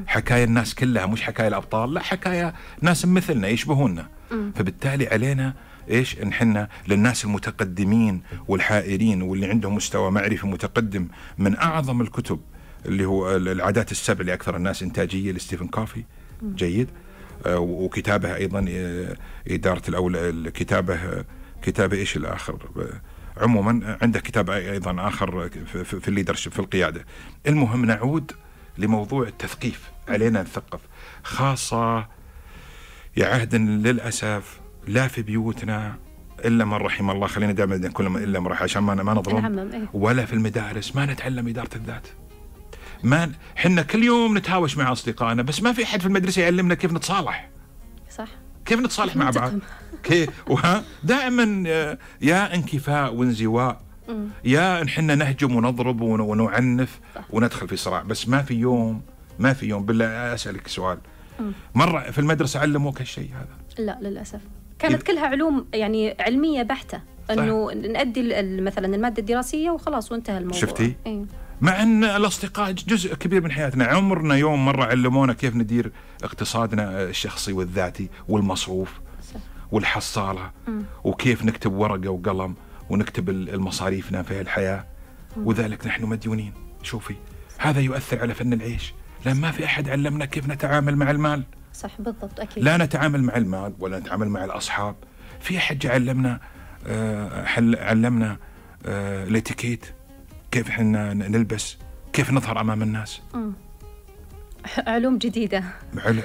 حكاية 0.06 0.44
الناس 0.44 0.74
كلها 0.74 1.06
مش 1.06 1.22
حكاية 1.22 1.48
الأبطال 1.48 1.94
لا 1.94 2.00
حكاية 2.00 2.54
ناس 2.80 3.04
مثلنا 3.06 3.48
يشبهونا. 3.48 4.08
فبالتالي 4.54 5.06
علينا 5.06 5.54
إيش؟ 5.90 6.18
إن 6.18 6.32
حنا 6.32 6.68
للناس 6.88 7.24
المتقدمين 7.24 8.22
والحائرين 8.48 9.22
واللي 9.22 9.46
عندهم 9.46 9.74
مستوى 9.74 10.10
معرفي 10.10 10.46
متقدم 10.46 11.08
من 11.38 11.56
أعظم 11.56 12.00
الكتب 12.00 12.40
اللي 12.86 13.04
هو 13.04 13.36
العادات 13.36 13.92
السبع 13.92 14.24
لاكثر 14.24 14.56
الناس 14.56 14.82
إنتاجية 14.82 15.32
لستيفن 15.32 15.66
كوفي 15.66 16.04
جيد. 16.42 16.88
آه، 17.46 17.58
وكتابه 17.58 18.36
أيضا 18.36 18.66
آه، 18.68 19.16
إدارة 19.48 19.82
الأول 19.88 20.48
كتابه 20.48 21.24
كتابة 21.62 21.96
إيش 21.96 22.16
الآخر؟ 22.16 22.58
آه، 22.76 23.42
عموما 23.42 23.98
عنده 24.02 24.20
كتاب 24.20 24.50
أيضا 24.50 25.08
آخر 25.08 25.48
في 25.84 26.08
ال 26.08 26.12
leadership 26.12 26.52
في 26.52 26.58
القيادة. 26.58 27.06
المهم 27.46 27.84
نعود 27.84 28.32
لموضوع 28.78 29.26
التثقيف. 29.26 29.90
علينا 30.08 30.42
نثقف. 30.42 30.80
خاصة 31.22 32.06
يا 33.16 33.26
عهد 33.26 33.54
للأسف 33.54 34.60
لا 34.86 35.08
في 35.08 35.22
بيوتنا 35.22 35.96
إلا 36.44 36.64
من 36.64 36.72
رحم 36.74 37.10
الله. 37.10 37.26
خلينا 37.26 37.52
دائما 37.52 37.76
نقول 37.76 38.06
إلا 38.16 38.40
من 38.40 38.46
رحم 38.46 38.62
عشان 38.64 38.82
ما 38.82 38.94
ما 38.94 39.14
نظلم 39.14 39.58
إيه. 39.72 39.88
ولا 39.92 40.24
في 40.26 40.32
المدارس 40.32 40.96
ما 40.96 41.06
نتعلم 41.06 41.48
إدارة 41.48 41.70
الذات. 41.76 42.06
ما 43.02 43.32
حنا 43.56 43.82
كل 43.82 44.04
يوم 44.04 44.38
نتهاوش 44.38 44.76
مع 44.76 44.92
أصدقائنا 44.92 45.42
بس 45.42 45.62
ما 45.62 45.72
في 45.72 45.84
أحد 45.84 46.00
في 46.00 46.06
المدرسة 46.06 46.42
يعلمنا 46.42 46.74
كيف 46.74 46.92
نتصالح. 46.92 47.48
صح. 48.16 48.28
كيف 48.64 48.80
نتصالح 48.80 49.16
مع 49.16 49.30
بعض. 49.30 49.52
كيف 50.02 50.30
وها؟ 50.50 50.84
دائما 51.04 51.64
آه، 51.66 51.98
يا 52.22 52.54
انكفاء 52.54 53.14
وانزواء. 53.14 53.80
يا 54.44 54.82
إن 54.82 54.88
حنا 54.88 55.14
نهجم 55.14 55.56
ونضرب 55.56 56.00
ون- 56.00 56.20
ونعنف 56.20 57.00
وندخل 57.30 57.68
في 57.68 57.76
صراع. 57.76 58.02
بس 58.02 58.28
ما 58.28 58.42
في 58.42 58.54
يوم 58.54 59.02
ما 59.38 59.52
في 59.52 59.66
يوم. 59.66 59.84
بالله 59.84 60.34
أسألك 60.34 60.68
سؤال. 60.68 60.98
مرة 61.74 62.00
في 62.10 62.18
المدرسة 62.18 62.60
علموك 62.60 63.00
هالشيء 63.00 63.30
هذا؟ 63.34 63.84
لا 63.84 63.98
للأسف. 64.02 64.40
كانت 64.78 65.02
كلها 65.02 65.26
علوم 65.26 65.66
يعني 65.74 66.16
علمية 66.20 66.62
بحتة 66.62 67.00
إنه 67.30 67.72
نأدي 67.72 68.20
ال- 68.40 68.64
مثلا 68.64 68.96
المادة 68.96 69.18
الدراسية 69.20 69.70
وخلاص 69.70 70.12
وانتهى 70.12 70.38
الموضوع. 70.38 70.60
شفتي؟ 70.60 70.94
إيه. 71.06 71.24
مع 71.60 71.82
إن 71.82 72.04
الأصدقاء 72.04 72.72
جزء 72.72 73.14
كبير 73.14 73.42
من 73.42 73.50
حياتنا 73.52 73.84
عمرنا 73.84 74.34
يوم 74.34 74.64
مرة 74.66 74.84
علمونا 74.84 75.32
كيف 75.32 75.56
ندير 75.56 75.92
اقتصادنا 76.24 77.02
الشخصي 77.02 77.52
والذاتي 77.52 78.08
والمصروف 78.28 78.92
صح. 79.34 79.40
والحصالة 79.72 80.50
وكيف 81.04 81.44
نكتب 81.44 81.72
ورقة 81.72 82.08
وقلم 82.10 82.54
ونكتب 82.90 83.28
ال- 83.30 83.54
المصاريفنا 83.54 84.22
في 84.22 84.40
الحياة 84.40 84.84
وذلك 85.36 85.86
نحن 85.86 86.04
مديونين. 86.04 86.52
شوفي 86.82 87.14
هذا 87.58 87.80
يؤثر 87.80 88.20
على 88.20 88.34
فن 88.34 88.52
العيش. 88.52 88.94
لأن 89.24 89.36
ما 89.36 89.50
في 89.50 89.64
أحد 89.64 89.88
علمنا 89.88 90.24
كيف 90.24 90.48
نتعامل 90.48 90.96
مع 90.96 91.10
المال. 91.10 91.42
صح 91.76 92.00
بالضبط 92.00 92.40
أكيد. 92.40 92.64
لا 92.64 92.76
نتعامل 92.76 93.22
مع 93.22 93.36
المال 93.36 93.74
ولا 93.80 93.98
نتعامل 93.98 94.28
مع 94.28 94.44
الأصحاب. 94.44 94.96
في 95.40 95.58
جا 95.74 95.90
علمنا 95.90 96.40
آه، 96.86 97.44
حل 97.44 97.76
علمنا 97.76 98.36
آه، 98.86 99.24
الاتيكيت؟ 99.24 99.86
كيف 100.50 100.68
إحنا 100.68 101.14
نلبس؟ 101.14 101.76
كيف 102.12 102.32
نظهر 102.32 102.60
أمام 102.60 102.82
الناس؟ 102.82 103.20
علوم 104.86 105.18
جديدة. 105.18 105.64
عل- 105.98 106.22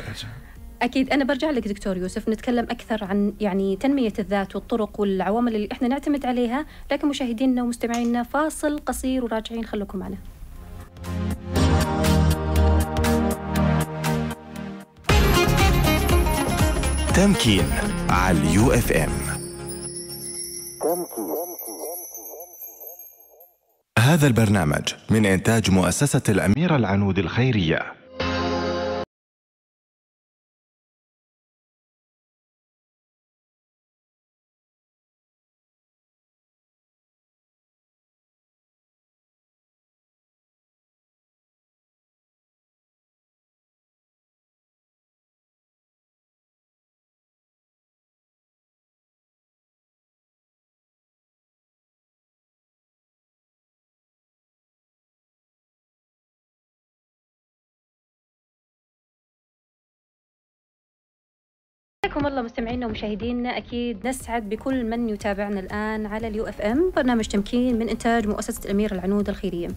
أكيد. 0.81 1.09
أنا 1.09 1.23
برجع 1.23 1.49
لك 1.49 1.67
دكتور 1.67 1.97
يوسف 1.97 2.29
نتكلم 2.29 2.63
أكثر 2.69 3.03
عن 3.03 3.33
يعني 3.39 3.75
تنمية 3.75 4.13
الذات 4.19 4.55
والطرق 4.55 4.99
والعوامل 4.99 5.55
اللي 5.55 5.69
إحنا 5.71 5.87
نعتمد 5.87 6.25
عليها 6.25 6.65
لكن 6.91 7.07
مشاهدينا 7.07 7.63
ومستمعينا 7.63 8.23
فاصل 8.23 8.77
قصير 8.85 9.23
وراجعين 9.23 9.65
خليكم 9.65 9.97
معنا. 9.99 10.17
تمكين 17.21 17.65
على 18.09 18.37
ال 18.37 18.71
UFM. 18.71 19.09
هذا 23.99 24.27
البرنامج 24.27 24.93
من 25.09 25.25
إنتاج 25.25 25.71
مؤسسة 25.71 26.21
الأميرة 26.29 26.75
العنود 26.75 27.19
الخيرية. 27.19 28.00
حياكم 62.05 62.27
الله 62.27 62.41
مستمعينا 62.41 62.85
ومشاهدينا 62.85 63.57
أكيد 63.57 64.07
نسعد 64.07 64.49
بكل 64.49 64.83
من 64.85 65.09
يتابعنا 65.09 65.59
الآن 65.59 66.05
على 66.05 66.27
اليو 66.27 66.45
إف 66.45 66.61
إم 66.61 66.91
برنامج 66.95 67.25
تمكين 67.25 67.79
من 67.79 67.89
إنتاج 67.89 68.27
مؤسسة 68.27 68.61
الأمير 68.65 68.91
العنود 68.91 69.29
الخيرية. 69.29 69.67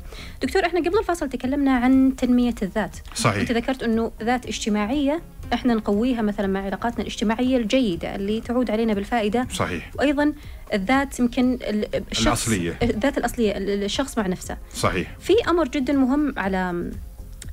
دكتور 0.43 0.67
إحنا 0.67 0.81
قبل 0.81 0.99
الفاصل 0.99 1.29
تكلمنا 1.29 1.77
عن 1.77 2.17
تنمية 2.17 2.55
الذات. 2.63 2.97
صحيح. 3.15 3.41
أنت 3.41 3.53
ذكرت 3.53 3.83
إنه 3.83 4.13
ذات 4.23 4.47
اجتماعية 4.47 5.23
إحنا 5.53 5.75
نقويها 5.75 6.23
مثلا 6.23 6.47
مع 6.47 6.61
علاقاتنا 6.65 7.01
الاجتماعية 7.01 7.57
الجيدة 7.57 8.15
اللي 8.15 8.41
تعود 8.41 8.71
علينا 8.71 8.95
بالفائدة 8.95 9.47
صحيح 9.53 9.91
وأيضا 9.99 10.33
الذات 10.75 11.21
يمكن 11.21 11.53
ال- 11.63 12.03
الشخص 12.13 12.27
الأصلية. 12.49 12.79
الذات 12.83 13.19
الأصلية 13.19 13.57
ال- 13.57 13.85
الشخص 13.85 14.19
مع 14.19 14.27
نفسه. 14.27 14.57
صحيح 14.75 15.17
في 15.21 15.33
أمر 15.49 15.69
جدا 15.69 15.93
مهم 15.93 16.35
على 16.37 16.91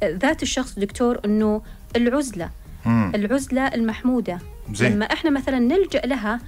ذات 0.03 0.43
الشخص 0.43 0.79
دكتور 0.79 1.19
إنه 1.25 1.61
العزلة 1.95 2.49
مم. 2.85 3.11
العزلة 3.15 3.67
المحمودة 3.67 4.39
زين. 4.75 4.91
لما 4.93 5.05
إحنا 5.05 5.29
مثلا 5.29 5.59
نلجأ 5.59 5.99
لها 6.05 6.39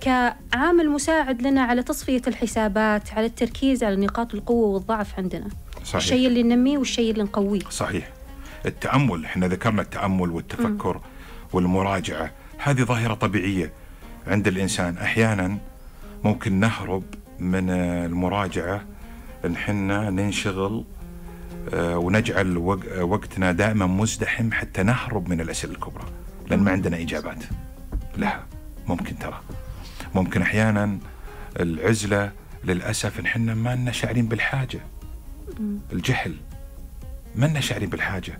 كعامل 0.00 0.90
مساعد 0.90 1.42
لنا 1.42 1.62
على 1.62 1.82
تصفية 1.82 2.22
الحسابات 2.26 3.12
على 3.12 3.26
التركيز 3.26 3.84
على 3.84 3.96
نقاط 3.96 4.34
القوة 4.34 4.66
والضعف 4.68 5.18
عندنا. 5.18 5.48
صحيح. 5.84 5.94
الشيء 5.94 6.26
اللي 6.28 6.42
ننميه 6.42 6.78
والشيء 6.78 7.10
اللي 7.12 7.22
نقويه. 7.22 7.60
صحيح. 7.70 8.08
التأمل 8.66 9.24
إحنا 9.24 9.48
ذكرنا 9.48 9.82
التأمل 9.82 10.30
والتفكر 10.30 11.00
والمراجعة. 11.52 12.30
هذه 12.58 12.82
ظاهرة 12.82 13.14
طبيعية 13.14 13.72
عند 14.26 14.48
الإنسان. 14.48 14.96
أحيانا 14.98 15.58
ممكن 16.24 16.52
نهرب 16.60 17.02
من 17.38 17.70
المراجعة 17.70 18.84
إن 19.44 19.56
حنا 19.56 20.10
ننشغل 20.10 20.84
آه، 21.74 21.98
ونجعل 21.98 22.56
وق- 22.56 23.02
وقتنا 23.02 23.52
دائما 23.52 23.86
مزدحم 23.86 24.52
حتى 24.52 24.82
نهرب 24.82 25.28
من 25.28 25.40
الأسئلة 25.40 25.72
الكبرى 25.72 26.04
لأن 26.50 26.60
ما 26.60 26.70
عندنا 26.70 26.96
إجابات. 27.00 27.38
لها 28.16 28.46
ممكن 28.86 29.18
ترى. 29.18 29.40
ممكن 30.14 30.42
أحيانا 30.42 30.98
العزلة 31.60 32.32
للأسف 32.64 33.20
إن 33.20 33.26
حنا 33.26 33.54
ما 33.54 33.74
لنا 33.74 33.92
شاعرين 33.92 34.28
بالحاجة. 34.28 34.80
الجهل. 35.92 36.36
ما 37.36 37.46
لنا 37.46 37.60
شاعرين 37.60 37.88
بالحاجة. 37.88 38.38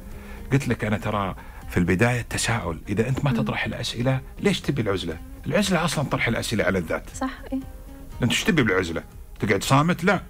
قلت 0.53 0.69
لك 0.69 0.85
أنا 0.85 0.99
ترى 0.99 1.35
في 1.71 1.77
البداية 1.77 2.21
التساؤل 2.21 2.81
إذا 2.89 3.09
أنت 3.09 3.25
ما 3.25 3.33
تطرح 3.33 3.65
الأسئلة 3.65 4.21
ليش 4.41 4.61
تبي 4.61 4.83
العزلة؟ 4.83 5.19
العزلة 5.47 5.85
أصلا 5.85 6.05
طرح 6.05 6.29
الأسئلة 6.29 6.65
على 6.65 6.79
الذات. 6.79 7.11
صح 7.15 7.31
إيه؟ 7.53 7.61
أنت 8.23 8.31
إيش 8.31 8.45
تبي 8.45 8.63
بالعزلة؟ 8.63 9.03
تقعد 9.41 9.65
صامت؟ 9.65 10.05
لا. 10.05 10.23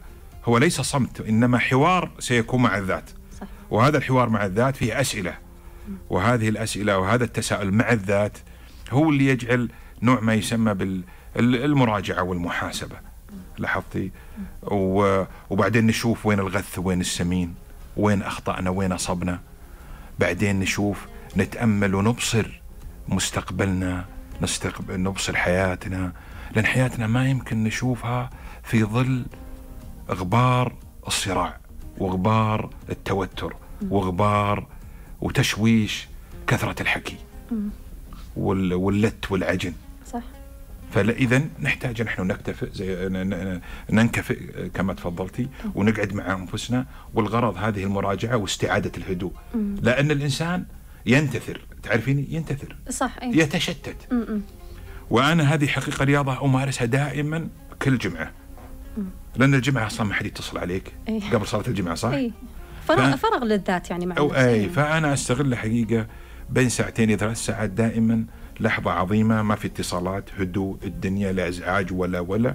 هو 0.45 0.59
ليس 0.59 0.81
صمت 0.81 1.21
إنما 1.21 1.59
حوار 1.59 2.11
سيكون 2.19 2.63
مع 2.63 2.79
الذات. 2.79 3.11
صح. 3.41 3.47
وهذا 3.71 3.99
الحوار 3.99 4.29
مع 4.29 4.45
الذات 4.45 4.77
فيه 4.77 5.01
أسئلة. 5.01 5.35
وهذه 6.11 6.49
الأسئلة 6.49 6.99
وهذا 6.99 7.25
التساؤل 7.25 7.71
مع 7.71 7.93
الذات 7.93 8.39
هو 8.93 9.11
اللي 9.11 9.27
يجعل 9.27 9.69
نوع 10.03 10.21
ما 10.21 10.35
يسمى 10.35 10.75
بالمراجعة 11.37 12.23
والمحاسبة. 12.23 12.97
لاحظتي؟ 13.59 14.11
وبعدين 15.51 15.87
نشوف 15.87 16.27
وين 16.27 16.39
الغث 16.41 16.79
وين 16.79 17.01
السمين 17.01 17.55
وين 17.97 18.23
أخطأنا 18.23 18.71
وين 18.71 18.93
أصبنا. 18.93 19.41
بعدين 20.19 20.61
نشوف 20.61 21.07
نتأمل 21.37 21.95
ونبصر 21.95 22.61
مستقبلنا 23.09 24.05
نستقبل 24.43 25.01
نبصر 25.01 25.37
حياتنا. 25.37 26.13
لأن 26.55 26.67
حياتنا 26.67 27.07
ما 27.07 27.31
يمكن 27.31 27.65
نشوفها 27.65 28.31
في 28.63 28.85
ظل 28.85 29.25
غبار 30.11 30.73
الصراع 31.07 31.59
وغبار 31.99 32.71
التوتر 32.91 33.57
وغبار 33.91 34.67
وتشويش 35.21 36.09
كثرة 36.47 36.83
الحكي. 36.83 37.17
واللت 38.37 39.33
والعجن 39.33 39.73
صح 40.13 40.23
فاذا 40.93 41.43
نحتاج 41.61 42.03
نحن 42.03 42.27
نكتفئ 42.27 42.71
زي 42.73 43.09
ننكفئ 43.91 44.69
كما 44.75 44.95
تفضلتي 44.95 45.49
ونقعد 45.75 46.15
مع 46.15 46.33
أنفسنا 46.35 46.87
والغرض 47.15 47.57
هذه 47.57 47.85
المراجعة 47.85 48.37
واستعادة 48.37 48.93
الهدوء 48.97 49.33
لأن 49.83 50.11
الإنسان 50.11 50.65
ينتثر 51.07 51.61
تعرفيني 51.83 52.27
ينتثر 52.31 52.77
صح 52.91 53.11
إيه؟ 53.23 53.37
يتشتت. 53.43 53.97
وأنا 55.11 55.55
هذه 55.55 55.67
حقيقة 55.67 56.05
رياضة 56.05 56.45
أمارسها 56.45 56.85
دائما 56.85 57.49
كل 57.83 57.99
جمعة 57.99 58.31
لأن 59.37 59.55
الجمعة 59.55 59.87
أصلا 59.87 60.07
ما 60.07 60.15
حد 60.15 60.27
يتصل 60.27 60.59
عليك 60.59 60.93
إيه. 61.09 61.21
قبل 61.33 61.47
صلاة 61.47 61.65
الجمعة 61.69 61.95
صح؟ 61.95 62.09
إيه؟ 62.09 62.31
فراغ 62.89 63.17
ف- 63.17 63.21
فراغ 63.27 63.45
للذات 63.45 63.91
يعني 63.91 64.07
مع 64.07 64.17
أو. 64.19 64.35
اي. 64.35 64.69
فأنا 64.69 65.13
أستغل 65.13 65.55
حقيقه 65.55 66.07
بين 66.53 66.69
ساعتين 66.69 67.09
إلى 67.11 67.19
ثلاث 67.19 67.37
ساعات 67.37 67.71
دائما 67.71 68.25
لحظة 68.61 68.91
عظيمة 68.91 69.43
ما 69.43 69.55
في 69.55 69.67
اتصالات 69.67 70.25
هدوء 70.39 70.77
الدنيا 70.85 71.33
لا 71.33 71.49
إزعاج 71.49 71.93
ولا 71.93 72.21
ولا. 72.21 72.55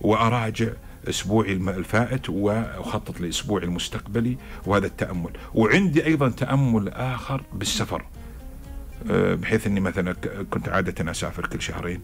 وأراجع 0.00 0.68
أسبوعي 1.08 1.52
الم- 1.52 1.68
الفائت 1.68 2.30
وأخطط 2.30 3.20
لأسبوعي 3.20 3.64
المستقبلي 3.64 4.36
وهذا 4.66 4.86
التأمل. 4.86 5.30
وعندي 5.54 6.06
أيضا 6.06 6.28
تأمل 6.28 6.88
آخر 6.88 7.42
بالسفر. 7.52 8.04
آه، 9.10 9.34
بحيث 9.34 9.66
إني 9.66 9.80
مثلا 9.80 10.12
كنت 10.50 10.68
عادة 10.68 11.10
أسافر 11.10 11.46
كل 11.46 11.62
شهرين 11.62 12.00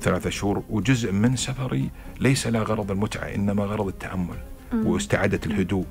ثلاثة 0.00 0.30
شهور 0.30 0.62
وجزء 0.70 1.12
من 1.12 1.36
سفري 1.36 1.90
ليس 2.20 2.46
لا 2.46 2.62
غرض 2.62 2.90
المتعة 2.90 3.24
إنما 3.34 3.64
غرض 3.64 3.86
التأمل 3.86 4.36
واستعادة 4.72 5.40
الهدوء. 5.46 5.86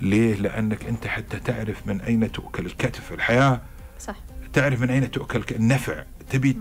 ليه؟ 0.00 0.34
لأنك 0.34 0.84
أنت 0.86 1.06
حتى 1.06 1.38
تعرف 1.40 1.86
من 1.86 2.00
أين 2.00 2.32
تؤكل 2.32 2.66
الكتف. 2.66 3.12
الحياة 3.12 3.60
صح. 3.98 4.16
تعرف 4.52 4.80
من 4.80 4.90
أين 4.90 5.10
تؤكل 5.10 5.44
النفع؟ 5.50 6.04
تبي 6.30 6.56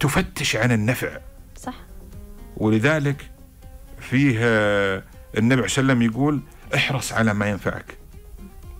تفتش 0.00 0.56
عن 0.56 0.72
النفع. 0.72 1.18
صح. 1.56 1.74
ولذلك 2.56 3.30
فيه 4.00 4.38
آه، 4.40 5.02
النبي 5.38 5.54
عليه 5.54 5.64
وسلم 5.64 6.02
يقول 6.02 6.40
احرص 6.74 7.12
على 7.12 7.34
ما 7.34 7.46
ينفعك. 7.50 7.96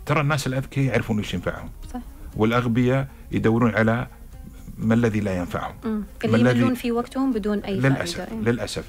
ترى 0.07 0.20
الناس 0.20 0.46
الأذكياء 0.46 0.86
يعرفون 0.86 1.18
إيش 1.18 1.34
ينفعهم. 1.34 1.70
صح. 1.94 2.00
والأغبياء 2.36 3.09
يدورون 3.32 3.74
على 3.74 4.07
ما 4.78 4.94
الذي 4.94 5.20
لا 5.20 5.36
ينفعهم. 5.36 5.74
مم. 5.84 5.90
ما 6.24 6.36
اللي 6.36 6.50
يملون 6.50 6.74
في 6.74 6.92
وقتهم 6.92 7.32
بدون 7.32 7.59
أي 7.59 7.76
للأسف 7.76 8.16
فائده 8.18 8.32
إيه. 8.32 8.40
للأسف. 8.40 8.84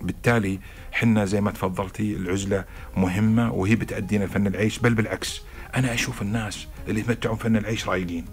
بالتالي 0.00 0.58
حنا 0.92 1.24
زي 1.24 1.40
ما 1.40 1.50
تفضلتي 1.50 2.16
العزلة 2.16 2.64
مهمة 2.96 3.52
وهي 3.52 3.76
بتأدينا 3.76 4.24
لفن 4.24 4.46
العيش 4.46 4.78
بل 4.78 4.94
بالعكس 4.94 5.42
أنا 5.76 5.94
أشوف 5.94 6.22
الناس 6.22 6.66
اللي 6.88 7.00
يتمتعون 7.00 7.36
فن 7.36 7.56
العيش 7.56 7.88
رايقين 7.88 8.24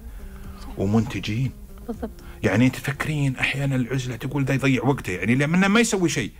ومنتجين. 0.78 1.52
بالضبط. 1.88 2.24
يعني 2.44 2.70
تفكرين 2.70 3.36
أحيانا 3.36 3.76
العزلة 3.76 4.16
تقول 4.16 4.46
ده 4.46 4.54
يضيع 4.54 4.84
وقته 4.84 5.12
يعني 5.14 5.36
لأنه 5.36 5.68
ما 5.68 5.80
يسوي 5.80 6.10
شيء. 6.10 6.32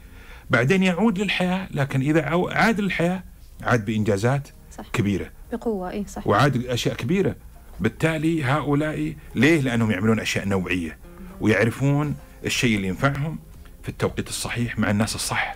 بعدين 0.50 0.84
يعود 0.84 1.20
للحياة 1.20 1.68
لكن 1.72 2.02
إذا 2.02 2.26
عاد 2.52 2.80
للحياة 2.82 3.24
عاد 3.62 3.86
بإنجازات 3.86 4.48
صح. 4.78 4.86
كبيرة. 4.94 5.32
بقوة 5.52 5.92
اي 5.92 6.06
صح. 6.08 6.28
وعاد 6.28 6.66
أشياء 6.66 6.96
كبيرة. 6.96 7.36
بالتالي 7.80 8.44
هؤلاء 8.44 9.14
ليه؟ 9.36 9.62
لأنهم 9.62 9.92
يعملون 9.92 10.20
أشياء 10.20 10.48
نوعية 10.48 10.98
ويعرفون 11.42 12.16
الشيء 12.46 12.76
اللي 12.76 12.88
ينفعهم 12.88 13.40
في 13.84 13.90
التوقيت 13.90 14.30
الصحيح 14.30 14.80
مع 14.80 14.92
الناس 14.92 15.16
الصح. 15.16 15.56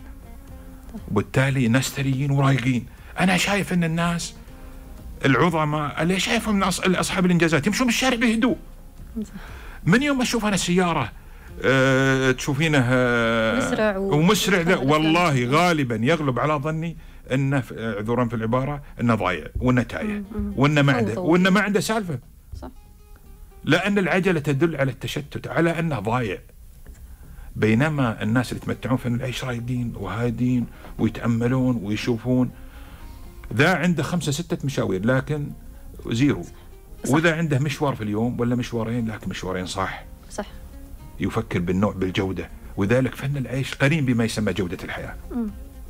وبالتالي 1.11 1.67
ناس 1.67 1.89
ثريين 1.89 2.31
ورايقين. 2.31 2.85
أنا 3.19 3.37
شايف 3.37 3.73
إن 3.73 3.83
الناس 3.83 4.33
العظماء 5.25 6.03
اللي 6.03 6.19
شايفهم 6.19 6.55
من 6.55 6.63
اصحاب 6.95 7.25
الإنجازات 7.25 7.67
يمشون 7.67 7.87
بالشارع 7.87 8.15
بهدوء. 8.17 8.57
من 9.85 10.03
يوم 10.03 10.21
أشوف 10.21 10.45
أنا 10.45 10.57
سياره 10.57 11.11
أه 11.65 12.31
تشوفينه 12.31 12.83
أه 12.89 13.57
مسرع 13.57 13.97
و- 13.97 14.15
ومسرع 14.15 14.61
لا 14.61 14.77
والله. 14.77 15.45
غالبا 15.45 15.95
يغلب 16.01 16.39
على 16.39 16.53
ظني 16.53 16.97
إنه 17.33 17.59
ف- 17.59 17.73
اعذرا 17.73 18.25
في 18.25 18.35
العبارة 18.35 18.81
إنه 19.01 19.15
ضايع 19.15 19.45
وإنه 19.59 19.83
تايه 19.83 20.23
وإنه 20.55 20.81
ما 20.81 20.93
عنده. 20.93 21.19
وإنه 21.21 21.49
ما 21.49 21.59
عنده 21.61 21.79
سالفة. 21.79 22.19
صح. 22.61 22.69
لأن 23.63 23.97
العجلة 23.97 24.39
تدل 24.39 24.75
على 24.75 24.91
التشتت 24.91 25.47
على 25.47 25.79
إنه 25.79 25.99
ضايع. 25.99 26.37
بينما 27.55 28.23
الناس 28.23 28.51
اللي 28.51 28.61
يتمتعون 28.63 28.97
في 28.97 29.07
العيش 29.07 29.43
رايقين 29.43 29.93
وهادين 29.95 30.65
ويتأملون 30.99 31.79
ويشوفون 31.83 32.49
ذا 33.53 33.75
عنده 33.75 34.03
خمسة 34.03 34.31
ستة 34.31 34.57
مشاوير 34.65 35.05
لكن 35.05 35.51
zero. 36.07 36.43
صح. 37.05 37.13
واذا 37.13 37.35
عنده 37.35 37.59
مشوار 37.59 37.95
في 37.95 38.03
اليوم 38.03 38.39
ولا 38.39 38.55
مشوارين؟ 38.55 39.07
لكن 39.11 39.29
مشوارين 39.29 39.65
صح. 39.65 40.03
صح. 40.31 40.45
يفكر 41.19 41.59
بالنوع 41.59 41.93
بالجودة. 41.93 42.49
وذلك 42.77 43.15
فن 43.15 43.37
العيش 43.37 43.75
قرين 43.75 44.05
بما 44.05 44.25
يسمى 44.25 44.53
جودة 44.53 44.77
الحياة. 44.83 45.15
مم. 45.31 45.47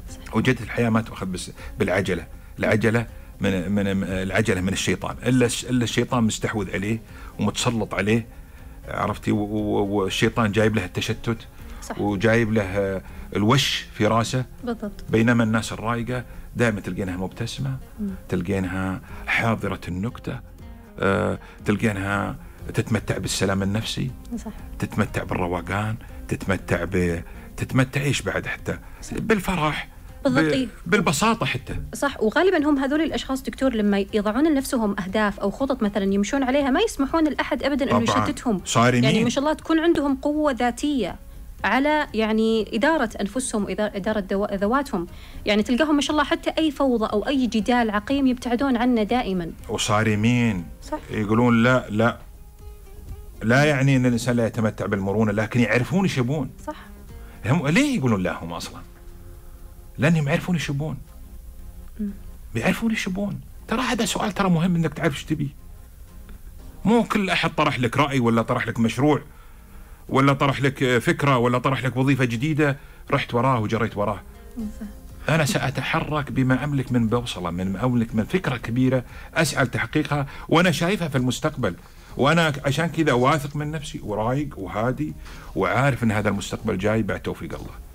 صح. 0.09 0.35
وجودة 0.35 0.63
الحياة 0.63 0.89
ما 0.89 1.01
تؤخذ 1.01 1.25
بس 1.25 1.51
بالعجلة. 1.79 2.27
العجلة 2.59 3.07
من 3.41 3.71
من 3.71 4.03
العجلة 4.03 4.61
من 4.61 4.73
الشيطان. 4.73 5.15
إلا 5.25 5.49
إلا 5.69 5.83
الشيطان 5.83 6.23
مستحوذ 6.23 6.71
عليه 6.71 6.99
ومتسلط 7.39 7.93
عليه 7.93 8.25
عرفتي؟ 8.87 9.31
والشيطان 9.31 10.51
جايب 10.51 10.75
له 10.75 10.85
التشتت. 10.85 11.37
صح. 11.81 11.99
وجايب 11.99 12.53
له 12.53 13.01
الوش 13.35 13.85
في 13.93 14.07
راسه. 14.07 14.45
بالضبط. 14.63 15.03
بينما 15.09 15.43
الناس 15.43 15.73
الرايقه 15.73 16.23
دائما 16.57 16.79
تلقينها 16.79 17.17
مبتسمة 17.17 17.77
تلقينها 18.29 19.01
حاضرة 19.27 19.81
النكتة 19.87 20.39
آه، 20.99 21.39
تلقينها 21.65 22.35
تتمتع 22.73 23.17
بالسلام 23.17 23.63
النفسي 23.63 24.11
صح. 24.37 24.51
تتمتع 24.79 25.23
بالروقان 25.23 25.95
تتمتع 26.27 26.83
ب 26.83 27.21
تتمتع 27.57 28.01
إيش 28.01 28.21
بعد 28.21 28.45
حتى؟ 28.45 28.79
بالفرح 29.11 29.89
بالضبط، 30.23 30.55
ب-. 30.55 30.67
بالبساطة 30.85 31.45
حتى. 31.45 31.75
صح. 31.93 32.23
وغالبا 32.23 32.69
هم 32.69 32.77
هذول 32.79 33.01
الأشخاص 33.01 33.43
دكتور 33.43 33.73
لما 33.73 34.05
يضعون 34.13 34.47
لنفسهم 34.47 34.95
أهداف 34.99 35.39
أو 35.39 35.51
خطط 35.51 35.83
مثلا 35.83 36.13
يمشون 36.13 36.43
عليها 36.43 36.69
ما 36.69 36.79
يسمحون 36.79 37.23
لأحد 37.23 37.63
ابدا 37.63 37.91
إنه. 37.91 38.03
يشتتهم. 38.03 38.61
صارمين. 38.65 39.03
يعني 39.03 39.23
ما 39.23 39.29
شاء 39.29 39.43
الله 39.43 39.53
تكون 39.53 39.79
عندهم 39.79 40.15
قوة 40.15 40.51
ذاتية. 40.51 41.15
على 41.63 42.07
يعني 42.13 42.75
إدارة 42.75 43.09
أنفسهم 43.21 43.63
وإدارة 43.63 44.23
ذواتهم. 44.53 45.07
يعني 45.45 45.63
تلقاهم 45.63 45.95
ما 45.95 46.01
شاء 46.01 46.11
الله 46.11 46.23
حتى 46.23 46.49
أي 46.57 46.71
فوضى 46.71 47.05
أو 47.05 47.27
أي 47.27 47.47
جدال 47.47 47.89
عقيم 47.89 48.27
يبتعدون 48.27 48.77
عنه 48.77 49.03
دائما. 49.03 49.51
وصارمين. 49.69 50.65
صح. 50.83 50.99
يقولون 51.11 51.63
لا 51.63 51.85
لا. 51.89 52.17
لا 53.43 53.63
يعني 53.63 53.95
إن 53.95 54.05
الإنسان 54.05 54.35
لا 54.35 54.47
يتمتع 54.47 54.85
بالمرونة 54.85 55.31
لكن 55.31 55.59
يعرفون 55.59 56.03
إيش 56.03 56.17
يبون. 56.17 56.49
صح. 56.67 56.75
هم 57.45 57.67
ليه 57.67 57.97
يقولون 57.97 58.23
لا 58.23 58.43
هم 58.43 58.53
أصلا؟ 58.53 58.81
لأنهم 59.97 60.27
يعرفون 60.27 60.57
بيعرفون 62.53 62.91
إيش 62.91 63.07
يبون. 63.07 63.41
ترى 63.67 63.81
هذا 63.81 64.05
سؤال 64.05 64.31
ترى 64.31 64.49
مهم 64.49 64.75
إنك 64.75 64.93
تعرف 64.93 65.13
إيش 65.13 65.23
تبي. 65.23 65.49
مو 66.85 67.03
كل 67.03 67.29
أحد 67.29 67.55
طرح 67.55 67.79
لك 67.79 67.97
رأي 67.97 68.19
ولا 68.19 68.41
طرح 68.41 68.67
لك 68.67 68.79
مشروع. 68.79 69.21
ولا 70.09 70.33
طرح 70.33 70.61
لك 70.61 70.97
فكرة 70.97 71.37
ولا 71.37 71.57
طرح 71.57 71.83
لك 71.83 71.97
وظيفة 71.97 72.25
جديدة 72.25 72.77
رحت 73.11 73.33
وراه 73.33 73.59
وجريت 73.59 73.97
وراه. 73.97 74.21
أنا 75.29 75.45
سأتحرك 75.45 76.31
بما 76.31 76.63
أملك 76.63 76.91
من 76.91 77.07
بوصلة 77.07 77.49
من 77.51 77.75
أملك 77.75 78.15
من 78.15 78.23
فكرة 78.23 78.57
كبيرة 78.57 79.03
اسعى 79.33 79.63
لتحقيقها 79.63 80.27
وأنا 80.49 80.71
شايفها 80.71 81.07
في 81.07 81.17
المستقبل. 81.17 81.75
وأنا 82.17 82.53
عشان 82.65 82.87
كذا 82.87 83.13
واثق 83.13 83.55
من 83.55 83.71
نفسي 83.71 83.99
ورايق 84.03 84.59
وهادي 84.59 85.13
وعارف 85.55 86.03
إن 86.03 86.11
هذا 86.11 86.29
المستقبل 86.29 86.77
جاي 86.77 87.03
بعد 87.03 87.19
توفيق 87.19 87.53
الله. 87.53 87.86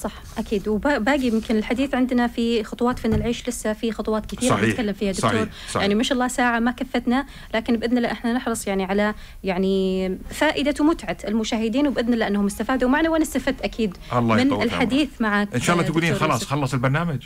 صح 0.00 0.12
أكيد 0.38 0.68
وباقي 0.68 1.26
يمكن 1.26 1.56
الحديث 1.58 1.94
عندنا 1.94 2.26
في 2.26 2.64
خطوات 2.64 2.98
فن 2.98 3.14
العيش 3.14 3.48
لسه 3.48 3.72
في 3.72 3.92
خطوات 3.92 4.26
كثيرة 4.26 4.50
صحيح. 4.50 4.68
نتكلم 4.68 4.92
فيها 4.92 5.12
دكتور 5.12 5.30
صحيح. 5.30 5.48
صحيح. 5.68 5.82
يعني 5.82 5.94
ما 5.94 6.02
شاء 6.02 6.12
الله 6.12 6.28
ساعة 6.28 6.58
ما 6.58 6.70
كفتنا 6.70 7.26
لكن 7.54 7.76
بإذن 7.76 7.96
الله 7.98 8.12
إحنا 8.12 8.32
نحرص 8.32 8.66
يعني 8.66 8.84
على 8.84 9.14
يعني 9.44 10.18
فائدة 10.30 10.74
ومتعه 10.80 11.16
المشاهدين 11.28 11.86
وبإذن 11.86 12.14
الله 12.14 12.26
إنهم 12.26 12.46
استفادوا 12.46 12.88
معنا 12.88 13.10
وأنا 13.10 13.22
استفدت 13.24 13.60
أكيد 13.62 13.96
الله 14.12 14.34
من 14.36 14.62
الحديث 14.62 15.08
معك 15.20 15.54
إن 15.54 15.60
شاء 15.60 15.76
الله 15.76 15.88
تقولين 15.88 16.14
خلاص. 16.14 16.44
خلص 16.44 16.72
البرنامج 16.74 17.18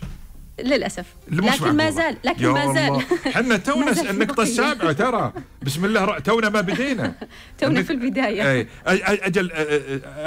للأسف 0.63 1.07
لكن 1.31 1.77
ما. 1.77 1.91
زال 1.91 2.17
لكن 2.25 2.49
ما 2.49 2.75
زال. 2.75 3.03
إحنا 3.27 3.57
تونا 3.67 3.93
بقية. 3.93 4.43
السابعة 4.43 4.93
ترى 4.93 5.33
بسم 5.63 5.85
الله 5.85 6.19
تونا 6.19 6.49
ما 6.49 6.61
بدينا 6.61 7.15
تونا 7.61 7.83
في 7.83 7.93
البداية 7.93 8.53
أي 8.53 8.69
أجل 8.87 9.51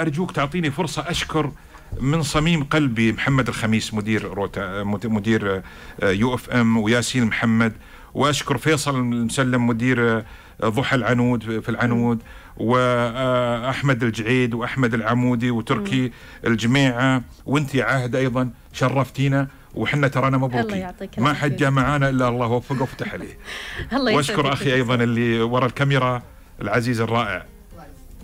أرجوك 0.00 0.30
تعطيني 0.30 0.70
فرصة 0.70 1.10
أشكر 1.10 1.52
من 2.00 2.22
صميم 2.22 2.64
قلبي 2.64 3.12
محمد 3.12 3.48
الخميس 3.48 3.94
مدير 3.94 4.24
روتا 4.24 4.82
مد- 4.82 5.06
مدير 5.06 5.62
يو 6.02 6.34
إف 6.34 6.50
إم 6.50 6.76
وياسين 6.78 7.24
محمد. 7.24 7.72
وأشكر 8.14 8.58
فيصل 8.58 8.94
المسلم 8.96 9.66
مدير 9.66 10.18
آه، 10.18 10.24
ضحى 10.64 10.96
العنود 10.96 11.60
في 11.60 11.68
العنود 11.68 12.22
واحمد 12.56 14.02
الجعيد 14.02 14.54
وأحمد 14.54 14.94
العمودي 14.94 15.50
وتركي 15.50 16.12
الجميعه 16.46 17.22
وأنت 17.46 17.74
يا 17.74 17.84
عهد 17.84 18.16
أيضا 18.16 18.50
شرفتينا 18.72 19.48
وحنا 19.74 20.08
ترانا 20.08 20.38
مبروكين. 20.38 20.86
ما. 21.18 21.32
حد 21.34 21.56
جاء 21.56 21.70
معانا 21.70 22.08
إلا 22.08 22.28
الله 22.28 22.46
وفقه 22.46 22.82
وفتح 22.82 23.12
عليه 23.12 23.38
الله 23.92 24.14
وأشكر 24.16 24.52
أخي 24.52 24.74
أيضا 24.74 24.94
اللي 24.94 25.40
ورا 25.42 25.66
الكاميرا 25.66 26.22
العزيز 26.62 27.00
الرائع. 27.00 27.46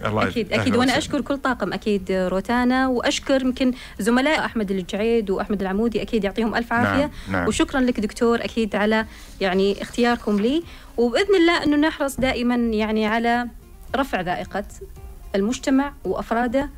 أكيد 0.06 0.52
أكيد 0.52 0.76
وأنا. 0.76 0.98
أشكر 0.98 1.20
كل 1.20 1.38
طاقم 1.38 1.72
أكيد 1.72 2.12
روتانا 2.12 2.88
وأشكر 2.88 3.42
يمكن 3.42 3.72
زملاء 3.98 4.44
أحمد 4.44 4.70
الجعيد 4.70 5.30
وأحمد 5.30 5.60
العمودي 5.60 6.02
أكيد 6.02 6.24
يعطيهم 6.24 6.54
ألف 6.54 6.72
عافية 6.72 7.00
نعم، 7.00 7.10
نعم. 7.28 7.48
وشكرا 7.48 7.80
لك 7.80 8.00
دكتور 8.00 8.44
أكيد 8.44 8.76
على 8.76 9.06
يعني 9.40 9.82
اختياركم 9.82 10.36
لي 10.36 10.62
وبإذن 10.96 11.34
الله 11.34 11.64
أنه 11.64 11.76
نحرص 11.76 12.20
دائما 12.20 12.54
يعني 12.54 13.06
على 13.06 13.48
رفع 13.96 14.20
ذائقة 14.20 14.64
المجتمع 15.34 15.92
وأفراده 16.04 16.70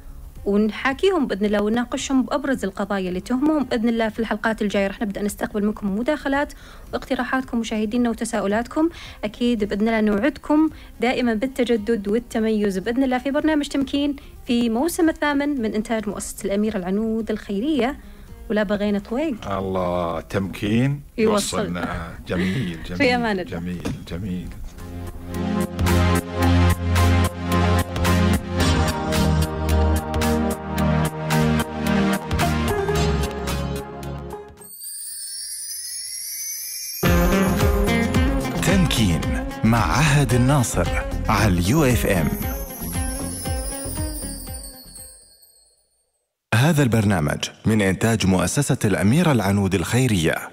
ونحاكيهم 0.47 1.27
بإذن 1.27 1.45
الله 1.47 1.63
ونناقشهم 1.63 2.23
بأبرز 2.23 2.65
القضايا 2.65 3.09
اللي 3.09 3.21
تهمهم 3.21 3.65
بإذن 3.65 3.89
الله 3.89 4.09
في 4.09 4.19
الحلقات 4.19 4.63
الجاية. 4.63 4.87
راح 4.87 5.03
نبدأ 5.03 5.23
نستقبل 5.23 5.67
منكم 5.67 5.99
مداخلات 5.99 6.53
واقتراحاتكم 6.93 7.59
مشاهدينا 7.59 8.11
وتساؤلاتكم. 8.11 8.89
أكيد 9.25 9.65
بإذن 9.65 9.89
الله 9.89 10.01
نوعدكم 10.01 10.71
دائما 11.01 11.35
بالتجدد 11.35 12.09
والتميز 12.09 12.79
بإذن 12.79 13.05
الله 13.05 13.19
في 13.19 13.31
برنامج 13.31 13.67
تمكين 13.69 14.17
في 14.47 14.69
موسم 14.71 15.09
الثامن 15.09 15.49
من 15.63 15.75
إنتاج 15.75 16.09
مؤسسة 16.09 16.47
الاميره 16.47 16.77
العنود 16.77 17.31
الخيرية. 17.31 17.97
ولا 18.51 18.63
بغينا 18.63 18.99
طويق. 18.99 19.49
الله 19.51 20.21
تمكين 20.21 21.01
يوصلنا. 21.19 22.11
جميل 22.29 22.79
جميل 22.87 22.99
في 22.99 23.15
أمان 23.15 23.39
الله. 23.41 23.51
جميل 23.59 23.83
جميل. 24.11 24.49
مع 39.77 39.83
عهد 39.83 40.35
الناصر 40.35 40.89
على 41.29 41.47
اليو 41.47 41.85
إف 41.85 42.07
إم. 42.07 42.29
هذا 46.55 46.83
البرنامج 46.83 47.39
من 47.67 47.83
إنتاج 47.83 48.27
مؤسسة 48.27 48.79
الأميرة 48.85 49.33
العنود 49.33 49.75
الخيرية. 49.75 50.49